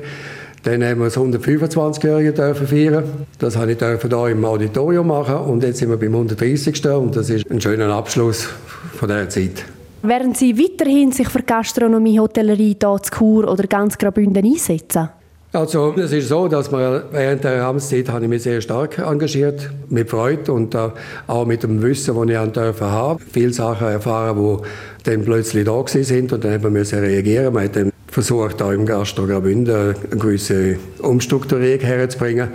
Dann 0.64 0.84
haben 0.84 0.98
wir 0.98 1.06
das 1.06 1.18
125-Jährige 1.18 2.56
feiern. 2.56 3.04
Das 3.38 3.56
habe 3.56 3.74
ich 3.74 3.78
hier 3.78 4.28
im 4.30 4.46
Auditorium 4.46 5.06
machen 5.06 5.36
und 5.36 5.62
jetzt 5.62 5.78
sind 5.78 5.92
wir 5.92 5.98
beim 5.98 6.16
130. 6.16 6.84
und 6.88 7.16
das 7.16 7.30
ist 7.30 7.48
ein 7.52 7.62
schöner 7.62 7.94
Abschluss 7.94 8.50
von 8.96 9.10
dieser 9.10 9.30
Zeit. 9.30 9.64
Werden 10.02 10.34
Sie 10.34 10.58
weiterhin 10.58 11.12
sich 11.12 11.30
für 11.30 11.44
Gastronomie, 11.44 12.20
Hotellerie, 12.20 12.76
hier 12.82 12.98
zu 13.04 13.12
Chur 13.12 13.48
oder 13.48 13.68
ganz 13.68 13.96
Graubünden 13.96 14.44
einsetzen? 14.44 15.10
Also 15.54 15.96
es 15.98 16.12
ist 16.12 16.28
so, 16.28 16.50
dass 16.50 16.72
man 16.72 17.04
während 17.12 17.44
der 17.46 17.64
Amtszeit 17.64 18.10
habe 18.10 18.26
ich 18.26 18.30
mich 18.30 18.44
sehr 18.44 18.60
stark 18.60 18.98
engagiert, 19.00 19.70
mit 19.90 20.10
Freude 20.10 20.52
und 20.52 20.76
äh, 20.76 20.90
auch 21.26 21.46
mit 21.46 21.64
dem 21.64 21.82
Wissen, 21.82 22.16
das 22.16 22.46
ich 22.46 22.52
dürfen 22.52 22.88
haben. 22.88 23.20
Viele 23.32 23.54
Sachen 23.54 23.88
erfahren, 23.88 24.38
die 24.38 25.10
dann 25.10 25.24
plötzlich 25.24 25.64
da 25.64 25.84
sind 25.88 26.34
und 26.34 26.44
dann 26.44 26.52
haben 26.52 26.76
wir 26.76 27.02
reagieren. 27.02 27.54
Man 27.54 27.64
hat 27.64 27.78
dann 27.78 27.94
versucht, 28.08 28.62
auch 28.62 28.72
im 28.72 28.86
Gastro 28.86 29.26
Graubünden 29.26 29.96
eine 30.12 30.20
gewisse 30.20 30.78
Umstrukturierung 31.00 31.86
herzubringen. 31.86 32.50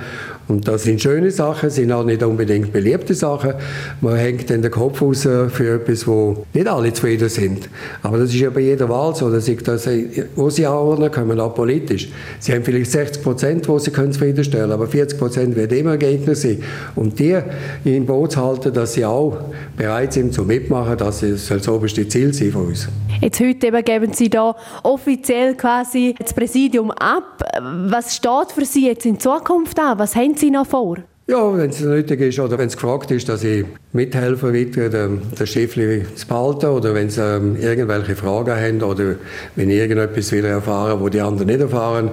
Und 0.48 0.66
das 0.68 0.82
sind 0.82 1.00
schöne 1.00 1.30
Sachen, 1.30 1.70
sind 1.70 1.92
auch 1.92 2.04
nicht 2.04 2.22
unbedingt 2.22 2.72
beliebte 2.72 3.14
Sachen. 3.14 3.54
Man 4.00 4.16
hängt 4.16 4.50
dann 4.50 4.62
den 4.62 4.70
Kopf 4.70 5.00
raus 5.00 5.22
für 5.22 5.74
etwas, 5.74 6.06
wo 6.06 6.44
nicht 6.52 6.68
alle 6.68 6.92
zufrieden 6.92 7.28
sind. 7.28 7.68
Aber 8.02 8.18
das 8.18 8.30
ist 8.30 8.40
ja 8.40 8.50
bei 8.50 8.60
jeder 8.60 8.88
Wahl 8.88 9.14
so, 9.14 9.30
dass 9.30 9.48
ich 9.48 9.62
das, 9.62 9.88
wo 10.36 10.50
sie 10.50 10.66
anordnen 10.66 11.10
können, 11.10 11.38
auch 11.40 11.54
politisch. 11.54 12.08
Sie 12.40 12.52
haben 12.52 12.64
vielleicht 12.64 12.90
60 12.90 13.22
Prozent, 13.22 13.68
wo 13.68 13.78
sie 13.78 13.90
können 13.90 14.12
zufriedenstellen 14.12 14.72
aber 14.72 14.86
40 14.86 15.18
Prozent 15.18 15.56
werden 15.56 15.78
immer 15.78 15.96
Gegner 15.96 16.34
sein. 16.34 16.62
Und 16.96 17.18
die 17.18 17.38
in 17.84 18.06
Boot 18.06 18.36
halten, 18.36 18.72
dass 18.72 18.94
sie 18.94 19.04
auch 19.04 19.36
bereit 19.76 20.12
sind 20.12 20.34
zu 20.34 20.42
mitmachen, 20.42 20.96
das 20.96 21.20
soll 21.20 21.58
das 21.58 21.68
oberste 21.68 22.06
Ziel 22.08 22.32
sein 22.32 22.50
von 22.50 22.66
uns. 22.66 22.88
Jetzt 23.20 23.38
heute 23.40 23.68
eben 23.68 23.84
geben 23.84 24.12
Sie 24.12 24.28
da 24.28 24.56
offiziell 24.82 25.54
quasi 25.54 26.14
das 26.18 26.34
Präsidium 26.34 26.90
ab. 26.90 27.44
Was 27.60 28.16
steht 28.16 28.52
für 28.52 28.64
Sie 28.64 28.86
jetzt 28.86 29.06
in 29.06 29.20
Zukunft 29.20 29.78
an? 29.78 29.98
Was 29.98 30.16
haben 30.16 30.31
Sie 30.36 30.50
noch 30.50 30.66
vor? 30.66 30.98
Ja, 31.28 31.56
wenn 31.56 31.70
es 31.70 31.80
nötig 31.80 32.20
ist 32.20 32.40
oder 32.40 32.58
wenn 32.58 32.66
es 32.66 32.76
gefragt 32.76 33.12
ist, 33.12 33.28
dass 33.28 33.44
ich 33.44 33.64
mithelfe, 33.92 34.52
weiter 34.52 34.88
den, 34.88 35.22
den 35.38 35.46
Schiffli 35.46 36.04
zu 36.16 36.26
behalten 36.26 36.66
oder 36.66 36.94
wenn 36.94 37.10
sie 37.10 37.22
ähm, 37.22 37.56
irgendwelche 37.56 38.16
Fragen 38.16 38.56
haben 38.56 38.82
oder 38.82 39.14
wenn 39.54 39.70
ich 39.70 39.76
irgendetwas 39.76 40.32
wieder 40.32 40.48
erfahren, 40.48 41.00
wo 41.00 41.08
die 41.08 41.20
anderen 41.20 41.46
nicht 41.46 41.60
erfahren, 41.60 42.10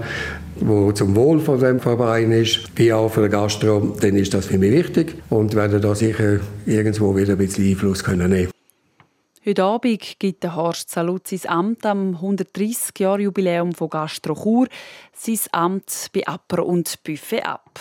wo 0.58 0.92
zum 0.92 1.16
Wohl 1.16 1.40
von 1.40 1.60
dem 1.60 1.80
Verein 1.80 2.32
ist, 2.32 2.70
wie 2.76 2.94
auch 2.94 3.10
für 3.10 3.22
den 3.22 3.32
Gastro, 3.32 3.96
dann 4.00 4.16
ist 4.16 4.34
das 4.36 4.46
für 4.46 4.60
mich 4.60 4.72
wichtig 4.72 5.16
und 5.32 5.56
werde 5.56 5.80
da 5.80 5.96
sicher 5.96 6.40
irgendwo 6.68 7.16
wieder 7.16 7.32
ein 7.34 7.40
bisschen 7.40 7.68
Einfluss 7.68 8.04
können 8.04 8.30
nehmen. 8.30 8.52
Heute 9.44 9.64
Abend 9.64 10.20
gibt 10.20 10.44
der 10.44 10.56
Horst 10.56 10.92
Salut 10.92 11.28
sein 11.28 11.42
Amt 11.48 11.86
am 11.86 12.16
130-Jahr-Jubiläum 12.22 13.74
von 13.74 13.90
Gastro 13.90 14.36
Chur, 14.36 14.68
sein 15.14 15.40
Amt 15.52 16.12
bei 16.14 16.22
Apper 16.22 16.66
und 16.66 17.02
Buffet 17.04 17.42
ab. 17.42 17.80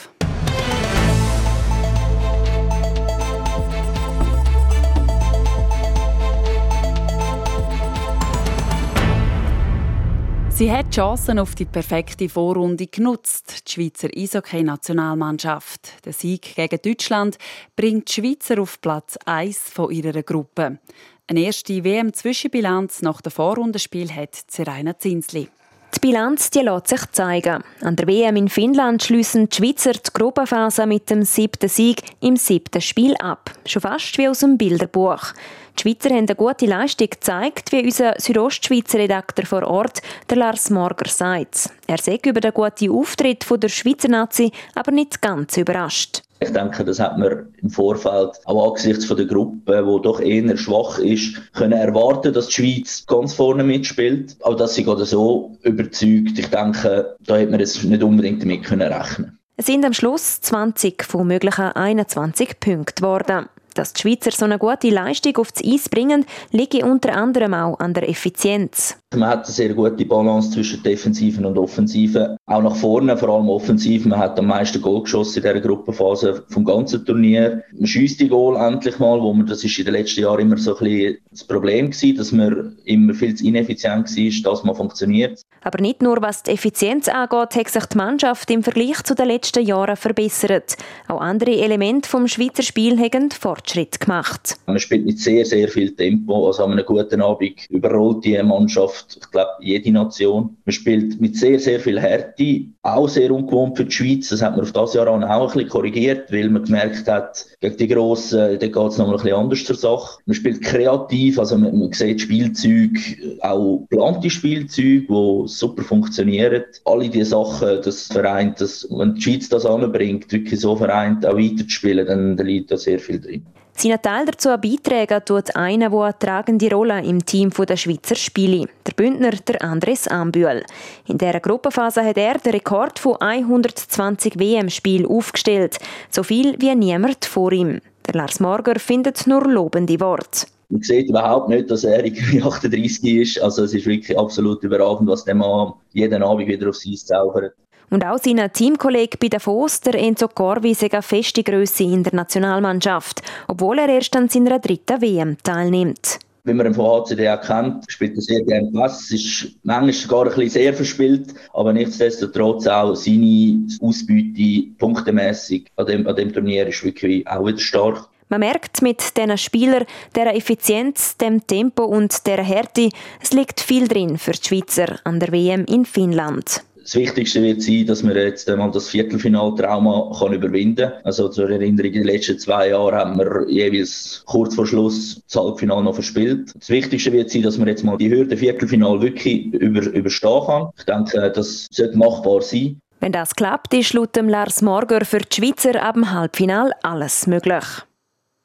Sie 10.59 10.73
hat 10.73 10.87
die 10.87 10.97
Chancen 10.97 11.38
auf 11.38 11.55
die 11.55 11.66
perfekte 11.66 12.29
Vorrunde 12.29 12.88
genutzt, 12.88 13.62
die 13.68 13.73
Schweizer 13.75 14.09
Eishockey-Nationalmannschaft. 14.12 16.05
Der 16.05 16.12
Sieg 16.12 16.57
gegen 16.57 16.81
Deutschland 16.83 17.38
bringt 17.77 18.09
die 18.09 18.14
Schweizer 18.14 18.61
auf 18.61 18.81
Platz 18.81 19.16
1 19.25 19.57
von 19.57 19.92
ihrer 19.92 20.25
Gruppe. 20.25 20.81
Eine 21.29 21.42
erste 21.42 21.85
WM-Zwischenbilanz 21.85 23.03
nach 23.03 23.21
dem 23.21 23.31
Vorrundenspiel 23.31 24.12
hat 24.12 24.35
Zeraina 24.35 24.99
Zinsli. 24.99 25.49
Die 25.94 26.01
Bilanz 26.01 26.51
die 26.51 26.61
lässt 26.61 26.88
sich 26.88 27.07
zeigen. 27.12 27.62
An 27.81 27.94
der 27.94 28.09
WM 28.09 28.35
in 28.35 28.49
Finnland 28.49 29.03
schließen 29.03 29.49
die 29.49 29.57
Schweizer 29.57 29.92
die 29.92 30.11
Gruppenphase 30.12 30.87
mit 30.87 31.09
dem 31.09 31.23
siebten 31.23 31.68
Sieg 31.68 32.03
im 32.21 32.37
siebten 32.37 32.81
Spiel 32.81 33.14
ab. 33.18 33.53
Schon 33.64 33.83
fast 33.83 34.18
wie 34.18 34.29
aus 34.29 34.40
dem 34.40 34.59
Bilderbuch. 34.59 35.35
Die 35.79 35.83
Schweizer 35.83 36.09
haben 36.09 36.27
eine 36.27 36.35
gute 36.35 36.67
Leistung 36.67 37.09
gezeigt, 37.09 37.71
wie 37.71 37.85
unser 37.85 38.14
Südostschweizer 38.19 38.99
Redakteur 38.99 39.47
vor 39.47 39.62
Ort, 39.64 40.03
der 40.29 40.38
Lars 40.38 40.71
Morger, 40.71 41.09
sagt. 41.09 41.71
Er 41.87 41.99
sagt 41.99 42.27
über 42.27 42.41
den 42.41 42.53
guten 42.53 42.91
Auftritt 42.91 43.47
der 43.49 43.69
Schweizer 43.69 44.09
Nazi 44.09 44.51
aber 44.75 44.91
nicht 44.91 45.23
ganz 45.23 45.57
überrascht. 45.57 46.23
Ich 46.41 46.53
denke, 46.53 46.85
das 46.85 46.99
hat 46.99 47.17
man 47.17 47.53
im 47.62 47.71
Vorfeld 47.71 48.31
auch 48.45 48.71
angesichts 48.71 49.05
von 49.05 49.19
der 49.19 49.27
Gruppe, 49.27 49.87
die 49.87 50.03
doch 50.03 50.21
eher 50.21 50.57
schwach 50.57 50.99
ist, 50.99 51.41
können 51.53 51.73
erwarten, 51.73 52.33
dass 52.33 52.49
die 52.49 52.55
Schweiz 52.55 53.05
ganz 53.07 53.35
vorne 53.35 53.62
mitspielt. 53.62 54.37
Aber 54.41 54.57
dass 54.57 54.75
sie 54.75 54.83
gerade 54.83 55.05
so 55.05 55.57
überzeugt, 55.62 56.38
ich 56.38 56.51
denke, 56.51 57.17
da 57.21 57.37
hätte 57.37 57.51
man 57.53 57.61
jetzt 57.61 57.85
nicht 57.85 58.03
unbedingt 58.03 58.43
damit 58.43 58.64
können 58.64 58.93
rechnen. 58.93 59.38
Es 59.57 59.67
sind 59.67 59.85
am 59.85 59.93
Schluss 59.93 60.41
20 60.41 61.05
von 61.05 61.27
möglichen 61.27 61.73
21 61.73 62.61
Punkten 62.61 62.95
geworden. 62.97 63.49
Dass 63.79 63.93
die 63.93 64.01
Schweizer 64.01 64.33
so 64.33 64.45
eine 64.45 64.59
gute 64.59 64.91
Leistung 64.91 65.37
aufs 65.37 65.64
Eis 65.64 65.88
bringen, 65.88 66.27
liegt 66.51 66.83
unter 66.83 67.14
anderem 67.14 67.55
auch 67.55 67.79
an 67.79 67.95
der 67.95 68.09
Effizienz. 68.09 68.99
Man 69.14 69.29
hat 69.29 69.45
eine 69.45 69.55
sehr 69.55 69.73
gute 69.73 70.05
Balance 70.05 70.51
zwischen 70.51 70.83
Defensiven 70.83 71.47
und 71.47 71.57
Offensiven. 71.57 72.37
Auch 72.47 72.61
nach 72.61 72.75
vorne, 72.75 73.17
vor 73.17 73.29
allem 73.29 73.49
offensiv. 73.49 74.05
Man 74.05 74.19
hat 74.19 74.37
am 74.38 74.49
meisten 74.49 74.83
Goal 74.83 75.05
geschossen 75.05 75.38
in 75.38 75.43
dieser 75.45 75.67
Gruppenphase 75.67 76.45
vom 76.49 76.64
ganzen 76.64 77.07
Turnier. 77.07 77.62
Man 77.73 77.87
schießt 77.87 78.19
die 78.19 78.29
Goal 78.29 78.57
endlich 78.57 78.99
mal, 78.99 79.23
wo 79.23 79.33
man, 79.33 79.47
das 79.47 79.62
ist 79.62 79.79
in 79.79 79.85
den 79.85 79.95
letzten 79.95 80.23
Jahren 80.23 80.41
immer 80.41 80.59
so 80.59 80.77
ein 80.77 80.85
bisschen 80.85 81.19
das 81.31 81.45
Problem 81.45 81.91
gewesen, 81.91 82.17
dass 82.17 82.33
man 82.33 82.77
immer 82.85 83.14
viel 83.14 83.35
zu 83.35 83.47
ineffizient 83.47 84.09
war, 84.14 84.53
dass 84.53 84.64
man 84.64 84.75
funktioniert. 84.75 85.41
Aber 85.62 85.81
nicht 85.81 86.03
nur 86.03 86.21
was 86.21 86.43
die 86.43 86.51
Effizienz 86.51 87.09
angeht, 87.09 87.55
hat 87.55 87.69
sich 87.69 87.87
die 87.87 87.97
Mannschaft 87.97 88.51
im 88.51 88.62
Vergleich 88.62 89.03
zu 89.05 89.14
den 89.14 89.29
letzten 89.29 89.64
Jahren 89.64 89.97
verbessert. 89.97 90.77
Auch 91.07 91.21
andere 91.21 91.53
Elemente 91.53 92.09
vom 92.09 92.29
Schweizer 92.29 92.62
Spiel 92.62 92.99
haben 92.99 93.31
Fortschritt 93.31 93.68
gemacht. 93.75 94.57
Man 94.67 94.79
spielt 94.79 95.05
mit 95.05 95.19
sehr, 95.19 95.45
sehr 95.45 95.69
viel 95.69 95.95
Tempo. 95.95 96.47
Also 96.47 96.65
an 96.65 96.73
einem 96.73 96.85
guten 96.85 97.21
Abend 97.21 97.69
überrollt 97.71 98.25
die 98.25 98.43
Mannschaft, 98.43 99.19
ich 99.21 99.31
glaube, 99.31 99.51
jede 99.61 99.93
Nation. 99.93 100.57
Man 100.65 100.73
spielt 100.73 101.21
mit 101.21 101.37
sehr, 101.37 101.59
sehr 101.59 101.81
viel 101.81 102.01
Härte. 102.01 102.67
Auch 102.83 103.09
sehr 103.09 103.31
ungewohnt 103.31 103.77
für 103.77 103.85
die 103.85 103.91
Schweiz. 103.91 104.29
Das 104.31 104.41
hat 104.41 104.53
man 104.53 104.63
auf 104.63 104.73
das 104.73 104.95
Jahr 104.95 105.09
auch 105.09 105.21
ein 105.21 105.47
bisschen 105.47 105.69
korrigiert, 105.69 106.33
weil 106.33 106.49
man 106.49 106.65
gemerkt 106.65 107.07
hat, 107.07 107.47
gegen 107.61 107.77
die 107.77 107.89
Grossen, 107.89 108.59
da 108.59 108.67
geht 108.67 108.77
es 108.77 108.99
noch 108.99 109.09
ein 109.09 109.13
bisschen 109.13 109.35
anders 109.35 109.65
zur 109.65 109.77
Sache. 109.77 110.19
Man 110.27 110.35
spielt 110.35 110.63
kreativ, 110.63 111.39
also 111.39 111.59
man, 111.59 111.79
man 111.79 111.93
sieht 111.93 112.21
Spielzeuge, 112.21 113.01
auch 113.43 113.87
geplante 113.91 114.31
Spielzeuge, 114.31 115.07
die 115.09 115.49
super 115.49 115.83
funktionieren. 115.83 116.65
Alle 116.85 117.09
diese 117.09 117.27
Sachen, 117.27 117.83
das 117.83 118.07
vereint, 118.07 118.61
das, 118.61 118.87
wenn 118.91 119.15
die 119.15 119.23
Schweiz 119.23 119.49
das 119.49 119.67
anbringt, 119.67 120.33
wirklich 120.33 120.61
so 120.61 120.77
vereint, 120.77 121.27
auch 121.27 121.37
weiterzuspielen, 121.37 122.07
dann 122.07 122.37
liegt 122.39 122.71
da 122.71 122.77
sehr 122.77 122.99
viel 122.99 123.21
drin. 123.21 123.45
Seinen 123.81 124.03
Teil 124.03 124.27
dazu 124.27 124.49
beitragen 124.49 125.25
tut 125.25 125.55
einer, 125.55 125.88
der 125.88 126.01
eine 126.01 126.19
tragende 126.19 126.69
Rolle 126.69 127.01
im 127.01 127.25
Team 127.25 127.51
der 127.51 127.77
Schweizer 127.77 128.17
Spiele, 128.17 128.67
der 128.85 128.93
Bündner, 128.97 129.31
der 129.31 129.62
Andres 129.62 130.09
Ambühl. 130.09 130.64
In 131.07 131.17
dieser 131.17 131.38
Gruppenphase 131.38 132.05
hat 132.05 132.19
er 132.19 132.38
den 132.38 132.55
Rekord 132.55 132.99
von 132.99 133.21
120 133.21 134.37
WM-Spielen 134.37 135.07
aufgestellt, 135.07 135.79
so 136.11 136.25
viel 136.25 136.57
wie 136.59 136.75
niemand 136.75 137.25
vor 137.25 137.53
ihm. 137.53 137.81
Der 138.09 138.14
Lars 138.14 138.41
Morger 138.41 138.81
findet 138.81 139.29
nur 139.29 139.49
lobende 139.49 140.01
Worte. 140.01 140.49
Man 140.71 140.83
sieht 140.83 141.09
überhaupt 141.09 141.49
nicht, 141.49 141.71
dass 141.71 141.85
er 141.85 142.05
irgendwie 142.05 142.43
38 142.43 143.05
ist. 143.05 143.41
Also 143.41 143.62
es 143.62 143.75
ist 143.75 143.87
wirklich 143.87 144.19
absolut 144.19 144.61
überragend, 144.64 145.09
was 145.09 145.25
der 145.25 145.37
Mann 145.37 145.75
jeden 145.93 146.25
Abend 146.25 146.49
wieder 146.49 146.69
aufs 146.69 146.85
Eis 146.85 147.07
zaubert. 147.07 147.55
Und 147.90 148.05
auch 148.05 148.18
sein 148.18 148.40
Teamkollege 148.53 149.16
bei 149.18 149.29
Davos, 149.29 149.81
der 149.81 149.94
Enzo 149.94 150.29
Corvi, 150.29 150.72
ist 150.72 150.83
eine 150.85 151.03
feste 151.03 151.42
Größe 151.42 151.85
in 151.85 152.03
der 152.03 152.14
Nationalmannschaft, 152.14 153.22
obwohl 153.46 153.79
er 153.79 153.88
erst 153.88 154.14
an 154.14 154.29
seiner 154.29 154.59
dritten 154.59 155.01
WM 155.01 155.37
teilnimmt. 155.42 156.18
Wie 156.44 156.55
man 156.55 156.66
ihn 156.66 156.74
von 156.74 156.87
HCD 156.87 157.29
auch 157.29 157.40
kennt, 157.40 157.85
spielt 157.88 158.16
er 158.16 158.22
sehr 158.22 158.42
gerne 158.42 158.70
Pass. 158.72 159.03
Es 159.05 159.12
ist 159.12 159.57
manchmal 159.64 159.92
sogar 159.92 160.22
ein 160.24 160.29
bisschen 160.29 160.51
sehr 160.51 160.74
verspielt, 160.74 161.35
aber 161.53 161.72
nichtsdestotrotz 161.72 162.66
auch 162.66 162.94
seine 162.94 163.66
Ausbeute 163.81 164.70
punktemässig 164.79 165.66
an 165.77 165.87
dem, 165.87 166.07
an 166.07 166.16
dem 166.16 166.33
Turnier 166.33 166.66
ist 166.66 166.85
wirklich 166.85 167.27
auch 167.27 167.46
wieder 167.46 167.59
stark. 167.59 168.09
Man 168.31 168.40
merkt 168.40 168.83
mit 168.83 169.16
diesen 169.16 169.38
Spielern, 169.38 169.87
der 170.14 170.35
Effizienz, 170.35 171.16
dem 171.16 171.46
Tempo 171.46 171.85
und 171.85 172.27
der 172.27 172.42
Härte, 172.42 172.90
es 173.22 173.33
liegt 173.33 173.61
viel 173.61 173.88
drin 173.88 174.18
für 174.18 174.33
die 174.33 174.46
Schweizer 174.46 174.98
an 175.05 175.18
der 175.18 175.33
WM 175.33 175.64
in 175.64 175.87
Finnland. 175.87 176.62
Das 176.88 176.94
Wichtigste 176.94 177.42
wird 177.42 177.61
sein, 177.61 177.85
dass 177.85 178.03
wir 178.03 178.16
jetzt 178.16 178.48
einmal 178.48 178.70
das 178.70 178.88
Viertelfinaltrauma 178.88 180.11
kann 180.18 180.33
überwinden 180.33 180.88
kann. 180.88 181.05
Also 181.05 181.29
zur 181.29 181.51
Erinnerung, 181.51 181.92
in 181.92 181.92
den 181.92 182.05
letzten 182.05 182.38
zwei 182.38 182.70
Jahren 182.70 182.94
haben 182.94 183.18
wir 183.18 183.46
jeweils 183.46 184.22
kurz 184.24 184.55
vor 184.55 184.66
Schluss 184.66 185.20
das 185.31 185.37
Halbfinale 185.38 185.85
noch 185.85 185.92
verspielt. 185.92 186.51
Das 186.59 186.70
Wichtigste 186.70 187.12
wird 187.12 187.29
sein, 187.29 187.42
dass 187.42 187.59
wir 187.59 187.66
jetzt 187.66 187.85
mal 187.85 187.98
die 187.98 188.09
Hürde 188.09 188.38
Viertelfinal 188.38 189.03
wirklich 189.03 189.53
über, 189.53 189.83
überstehen 189.83 190.46
kann. 190.46 190.68
Ich 190.79 190.85
denke, 190.85 191.31
das 191.31 191.66
sollte 191.70 191.98
machbar 191.98 192.40
sein. 192.40 192.81
Wenn 193.01 193.12
das 193.12 193.35
klappt, 193.35 193.74
ist 193.74 193.92
laut 193.92 194.16
dem 194.16 194.31
Lars 194.31 194.62
Morger 194.62 195.05
für 195.05 195.18
die 195.18 195.37
Schweizer 195.37 195.83
ab 195.83 195.92
dem 195.92 196.11
Halbfinal 196.11 196.72
alles 196.83 197.27
möglich. 197.27 197.66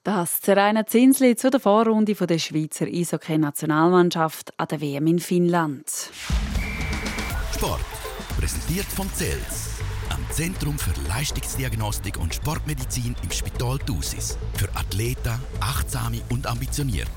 Das 0.03 0.41
Zerainer 0.41 0.86
Zinsli 0.86 1.38
zu 1.38 1.49
der 1.49 1.62
Vorrunde 1.62 2.13
der 2.13 2.39
Schweizer 2.39 2.88
Eishockey-Nationalmannschaft 2.88 4.51
an 4.58 4.67
der 4.69 4.82
WM 4.82 5.08
in 5.08 5.19
Finnland. 5.19 5.86
Sport. 7.53 8.03
Präsentiert 8.38 8.86
von 8.88 9.08
CELS, 9.13 9.80
am 10.10 10.26
Zentrum 10.32 10.78
für 10.78 10.93
Leistungsdiagnostik 11.08 12.19
und 12.19 12.34
Sportmedizin 12.34 13.15
im 13.24 13.32
Spital 13.32 13.78
Thusis. 13.80 14.38
Für 14.56 14.69
Athleten, 14.76 15.39
Achtsame 15.60 16.22
und 16.30 16.48
Ambitionierte. 16.48 17.12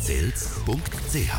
CELS.ch 0.00 1.32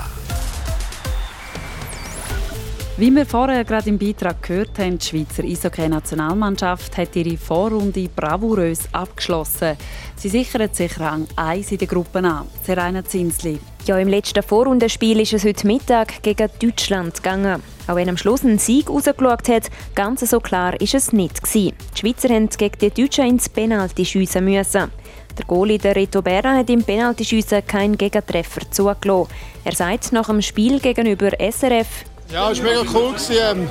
Wie 2.98 3.12
wir 3.12 3.26
vorher 3.26 3.66
gerade 3.66 3.90
im 3.90 3.98
Beitrag 3.98 4.44
gehört 4.44 4.78
haben, 4.78 5.00
die 5.00 5.06
Schweizer 5.06 5.44
Eishockey-Nationalmannschaft 5.44 6.96
hat 6.98 7.16
ihre 7.16 7.38
Vorrunde 7.38 8.08
bravourös 8.16 8.82
abgeschlossen. 8.92 9.78
Sie 10.16 10.30
sichert 10.30 10.76
sich 10.76 11.00
Rang 11.00 11.28
1 11.36 11.72
in 11.72 11.80
der 11.80 11.88
Gruppe 11.88 12.20
an. 12.20 12.48
Seraina 12.64 13.04
Zinsli. 13.04 13.60
Ja, 13.86 13.98
im 13.98 14.08
letzten 14.08 14.44
Vorrundenspiel 14.44 15.20
ist 15.20 15.34
es 15.34 15.44
heute 15.44 15.68
Mittag 15.68 16.22
gegen 16.22 16.50
Deutschland 16.60 17.16
gegangen. 17.16 17.62
Auch 17.88 17.96
wenn 17.96 18.10
am 18.10 18.18
Schluss 18.18 18.44
ein 18.44 18.60
Sieg 18.60 18.90
rausgeschaut 18.90 19.50
hat, 19.50 19.70
ganz 19.96 20.22
so 20.30 20.40
klar 20.40 20.80
ist 20.80 20.94
es 20.94 21.12
nicht 21.12 21.42
gewesen. 21.44 21.74
Die 21.96 22.00
Schweizer 22.00 22.34
haben 22.34 22.50
gegen 22.50 22.78
die 22.80 22.90
Deutschen 22.92 23.26
ins 23.28 23.50
Penalty 23.50 24.06
schiessen 24.06 24.46
müssen. 24.46 24.92
Der 25.38 25.46
Goalie 25.46 25.80
der 25.80 25.96
Reto 25.96 26.22
Berra 26.22 26.56
hat 26.56 26.70
im 26.70 26.84
Penaltyschiessen 26.84 27.66
keinen 27.66 27.98
Gegentreffer 27.98 28.62
zugelassen. 28.70 29.32
Er 29.64 29.76
sagt 29.76 30.12
nach 30.12 30.28
dem 30.28 30.42
Spiel 30.42 30.80
gegenüber 30.80 31.32
SRF, 31.40 32.06
ja, 32.32 32.50
es 32.50 32.64
war 32.64 32.72
mega 32.72 32.84
cool. 32.96 33.14
Ähm, 33.30 33.70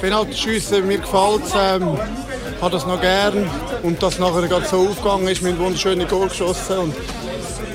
Penaltyschiessen, 0.00 0.86
mir 0.86 0.98
gefällt 0.98 1.44
es. 1.44 1.52
Ähm, 1.54 1.98
ich 2.56 2.62
habe 2.62 2.72
das 2.72 2.86
noch 2.86 3.00
gern. 3.00 3.50
Und 3.82 4.02
dass 4.02 4.18
nachher 4.18 4.48
gerade 4.48 4.66
so 4.66 4.88
aufgegangen 4.88 5.28
ist, 5.28 5.42
mit 5.42 5.52
einem 5.52 5.64
wunderschönen 5.64 6.08
Goal 6.08 6.28
geschossen. 6.28 6.78
Und 6.78 6.94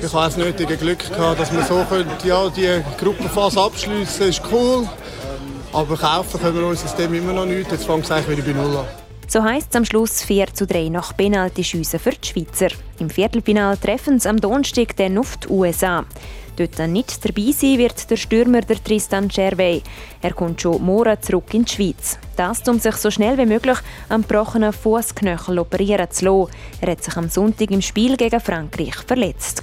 ich 0.02 0.12
habe 0.12 0.24
das 0.24 0.36
nötige 0.36 0.76
Glück 0.76 0.98
gehabt, 0.98 1.38
dass 1.38 1.52
wir 1.52 1.62
so 1.62 1.84
können, 1.88 2.10
ja, 2.24 2.48
die 2.48 2.82
Gruppenphase 2.98 3.60
abschließen 3.60 4.18
können. 4.18 4.30
ist 4.30 4.42
cool. 4.50 4.88
Aber 5.72 5.96
kaufen 5.96 6.40
können 6.40 6.56
wir 6.56 6.66
unser 6.66 6.82
System 6.88 7.12
immer 7.14 7.32
noch 7.32 7.46
nicht. 7.46 7.70
Jetzt 7.70 7.86
fängt 7.86 8.04
es 8.04 8.10
eigentlich 8.10 8.38
wieder 8.38 8.54
bei 8.54 8.60
Null 8.62 8.76
an. 8.76 8.86
So 9.28 9.42
heisst 9.42 9.70
es 9.70 9.76
am 9.76 9.84
Schluss 9.84 10.22
4 10.22 10.54
zu 10.54 10.66
3 10.66 10.88
nach 10.88 11.16
Penaltyschiessen 11.16 11.98
für 11.98 12.12
die 12.12 12.28
Schweizer. 12.28 12.68
Im 13.00 13.10
Viertelfinal 13.10 13.76
treffen 13.76 14.20
sie 14.20 14.28
am 14.28 14.40
Donnerstag 14.40 14.96
dann 14.96 15.18
auf 15.18 15.36
die 15.38 15.48
USA. 15.48 16.04
Dort 16.56 16.78
nicht 16.88 17.22
dabei 17.24 17.52
sein 17.52 17.78
wird 17.78 18.08
der 18.08 18.16
Stürmer 18.16 18.62
der 18.62 18.82
Tristan 18.82 19.28
Chervey. 19.28 19.82
Er 20.22 20.32
kommt 20.32 20.62
schon 20.62 20.82
morgen 20.82 21.20
zurück 21.20 21.52
in 21.52 21.64
die 21.64 21.72
Schweiz. 21.72 22.18
Das, 22.36 22.66
um 22.68 22.78
sich 22.78 22.96
so 22.96 23.10
schnell 23.10 23.36
wie 23.36 23.46
möglich 23.46 23.78
am 24.08 24.22
gebrochenen 24.22 24.72
Fußknöchel 24.72 25.58
operieren 25.58 26.10
zu 26.10 26.24
lassen. 26.24 26.52
Er 26.80 26.92
hat 26.92 27.04
sich 27.04 27.16
am 27.16 27.28
Sonntag 27.28 27.70
im 27.72 27.82
Spiel 27.82 28.16
gegen 28.16 28.40
Frankreich 28.40 28.96
verletzt. 29.06 29.60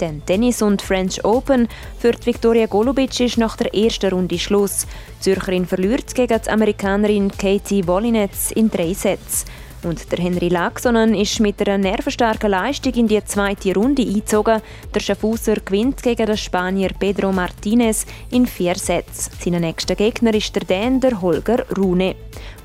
Den 0.00 0.24
Tennis 0.26 0.60
und 0.60 0.82
French 0.82 1.24
Open 1.24 1.68
für 1.98 2.12
Viktoria 2.22 2.66
Golubic 2.66 3.18
ist 3.20 3.38
nach 3.38 3.56
der 3.56 3.74
ersten 3.74 4.10
Runde 4.12 4.38
Schluss. 4.38 4.86
Die 5.18 5.22
Zürcherin 5.22 5.64
verliert 5.64 6.14
gegen 6.14 6.38
die 6.44 6.50
Amerikanerin 6.50 7.30
Katie 7.30 7.86
Wolinetz 7.86 8.50
in 8.50 8.70
drei 8.70 8.92
Sätzen. 8.92 9.46
Und 9.82 10.10
der 10.10 10.18
Henry 10.18 10.48
Laxonen 10.48 11.14
ist 11.14 11.40
mit 11.40 11.60
einer 11.60 11.78
nervenstarken 11.78 12.50
Leistung 12.50 12.92
in 12.94 13.08
die 13.08 13.24
zweite 13.24 13.72
Runde 13.74 14.02
eingezogen. 14.02 14.60
Der 14.94 15.00
Schaffhauser 15.00 15.56
gewinnt 15.64 16.02
gegen 16.02 16.26
den 16.26 16.36
Spanier 16.36 16.90
Pedro 16.98 17.32
Martinez 17.32 18.04
in 18.30 18.46
vier 18.46 18.74
Sätzen. 18.74 19.32
Sein 19.38 19.60
nächster 19.60 19.94
Gegner 19.94 20.34
ist 20.34 20.54
der 20.54 20.64
Däner 20.64 21.20
Holger 21.22 21.64
Rune. 21.76 22.16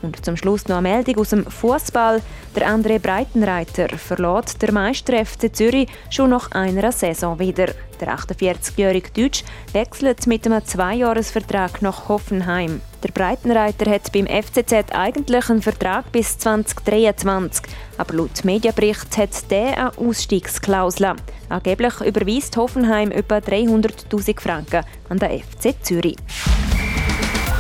Und 0.02 0.24
zum 0.26 0.36
Schluss 0.36 0.68
noch 0.68 0.78
eine 0.78 0.90
Meldung 0.90 1.18
aus 1.18 1.30
dem 1.30 1.46
Fußball. 1.46 2.22
Der 2.56 2.68
André 2.68 3.00
Breitenreiter 3.00 3.90
verlässt 3.98 4.62
der 4.62 4.72
Meister 4.72 5.26
FC 5.26 5.56
Zürich 5.56 5.90
schon 6.10 6.32
nach 6.32 6.52
einer 6.52 6.92
Saison 6.92 7.38
wieder. 7.40 7.68
Der 8.00 8.18
48-jährige 8.18 9.12
Deutsch 9.12 9.44
wechselt 9.74 10.26
mit 10.26 10.46
einem 10.46 10.66
Zweijahresvertrag 10.66 11.82
nach 11.84 12.10
Hoffenheim. 12.10 12.82
Der 13.04 13.12
Breitenreiter 13.12 13.90
hat 13.90 14.12
beim 14.12 14.28
FCZ 14.28 14.92
eigentlich 14.92 15.50
einen 15.50 15.62
Vertrag 15.62 16.12
bis 16.12 16.38
2023, 16.38 17.66
aber 17.98 18.16
laut 18.16 18.44
Medienbericht 18.44 19.18
hat 19.18 19.52
der 19.52 19.78
eine 19.78 19.98
Ausstiegsklausel. 19.98 21.16
Angeblich 21.50 22.02
überweist 22.02 22.58
Hoffenheim 22.58 23.12
etwa 23.12 23.38
300.000 23.38 24.40
Franken 24.40 24.84
an 25.10 25.20
den 25.20 25.42
FC 25.42 25.76
Zürich. 25.84 26.18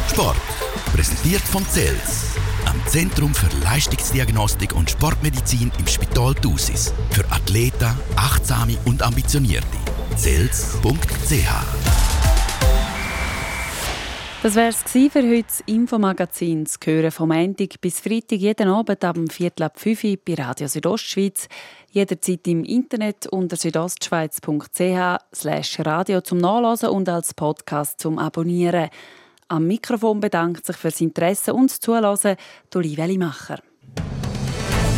Sport. 0.09 0.50
Präsentiert 0.93 1.41
von 1.41 1.65
CELS, 1.65 2.35
am 2.65 2.75
Zentrum 2.85 3.33
für 3.33 3.47
Leistungsdiagnostik 3.63 4.75
und 4.75 4.89
Sportmedizin 4.89 5.71
im 5.79 5.87
Spital 5.87 6.35
Thusis. 6.35 6.93
Für 7.11 7.23
Athleten, 7.31 7.97
Achtsame 8.17 8.75
und 8.83 9.01
Ambitionierte. 9.01 9.77
CELS.ch 10.17 11.47
Das 14.43 14.55
wäre 14.55 14.67
es 14.67 14.83
für 14.83 15.21
heute 15.21 15.43
das 15.43 15.63
Infomagazin. 15.65 16.65
Das 16.65 16.77
hören 16.83 17.11
vom 17.11 17.29
Montag 17.29 17.79
bis 17.79 18.01
Freitag 18.01 18.39
jeden 18.39 18.67
Abend 18.67 19.05
ab 19.05 19.15
dem 19.15 19.29
Viertel 19.29 19.63
ab 19.63 19.79
5 19.79 20.03
Uhr 20.03 20.17
bei 20.27 20.33
Radio 20.33 20.67
Südostschweiz. 20.67 21.47
Jederzeit 21.91 22.45
im 22.49 22.65
Internet 22.65 23.27
unter 23.27 23.55
südostschweiz.ch 23.55 25.79
radio 25.85 26.19
zum 26.19 26.39
Nachlesen 26.39 26.89
und 26.89 27.07
als 27.07 27.33
Podcast 27.33 28.01
zum 28.01 28.19
Abonnieren. 28.19 28.89
Am 29.51 29.67
Mikrofon 29.67 30.21
bedankt 30.21 30.65
sich 30.65 30.77
fürs 30.77 31.01
Interesse 31.01 31.53
und 31.53 31.69
das 31.69 31.81
Zuhören 31.81 32.37
Olivia 32.73 33.05
Macher. 33.17 33.59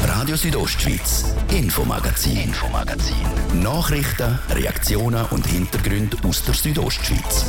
Radio 0.06 0.36
Südostschweiz, 0.36 1.34
Infomagazin, 1.52 2.38
Infomagazin. 2.38 3.16
Nachrichten, 3.64 4.38
Reaktionen 4.52 5.26
und 5.32 5.48
Hintergründe 5.48 6.18
aus 6.24 6.46
der 6.46 6.54
Südostschweiz. 6.54 7.48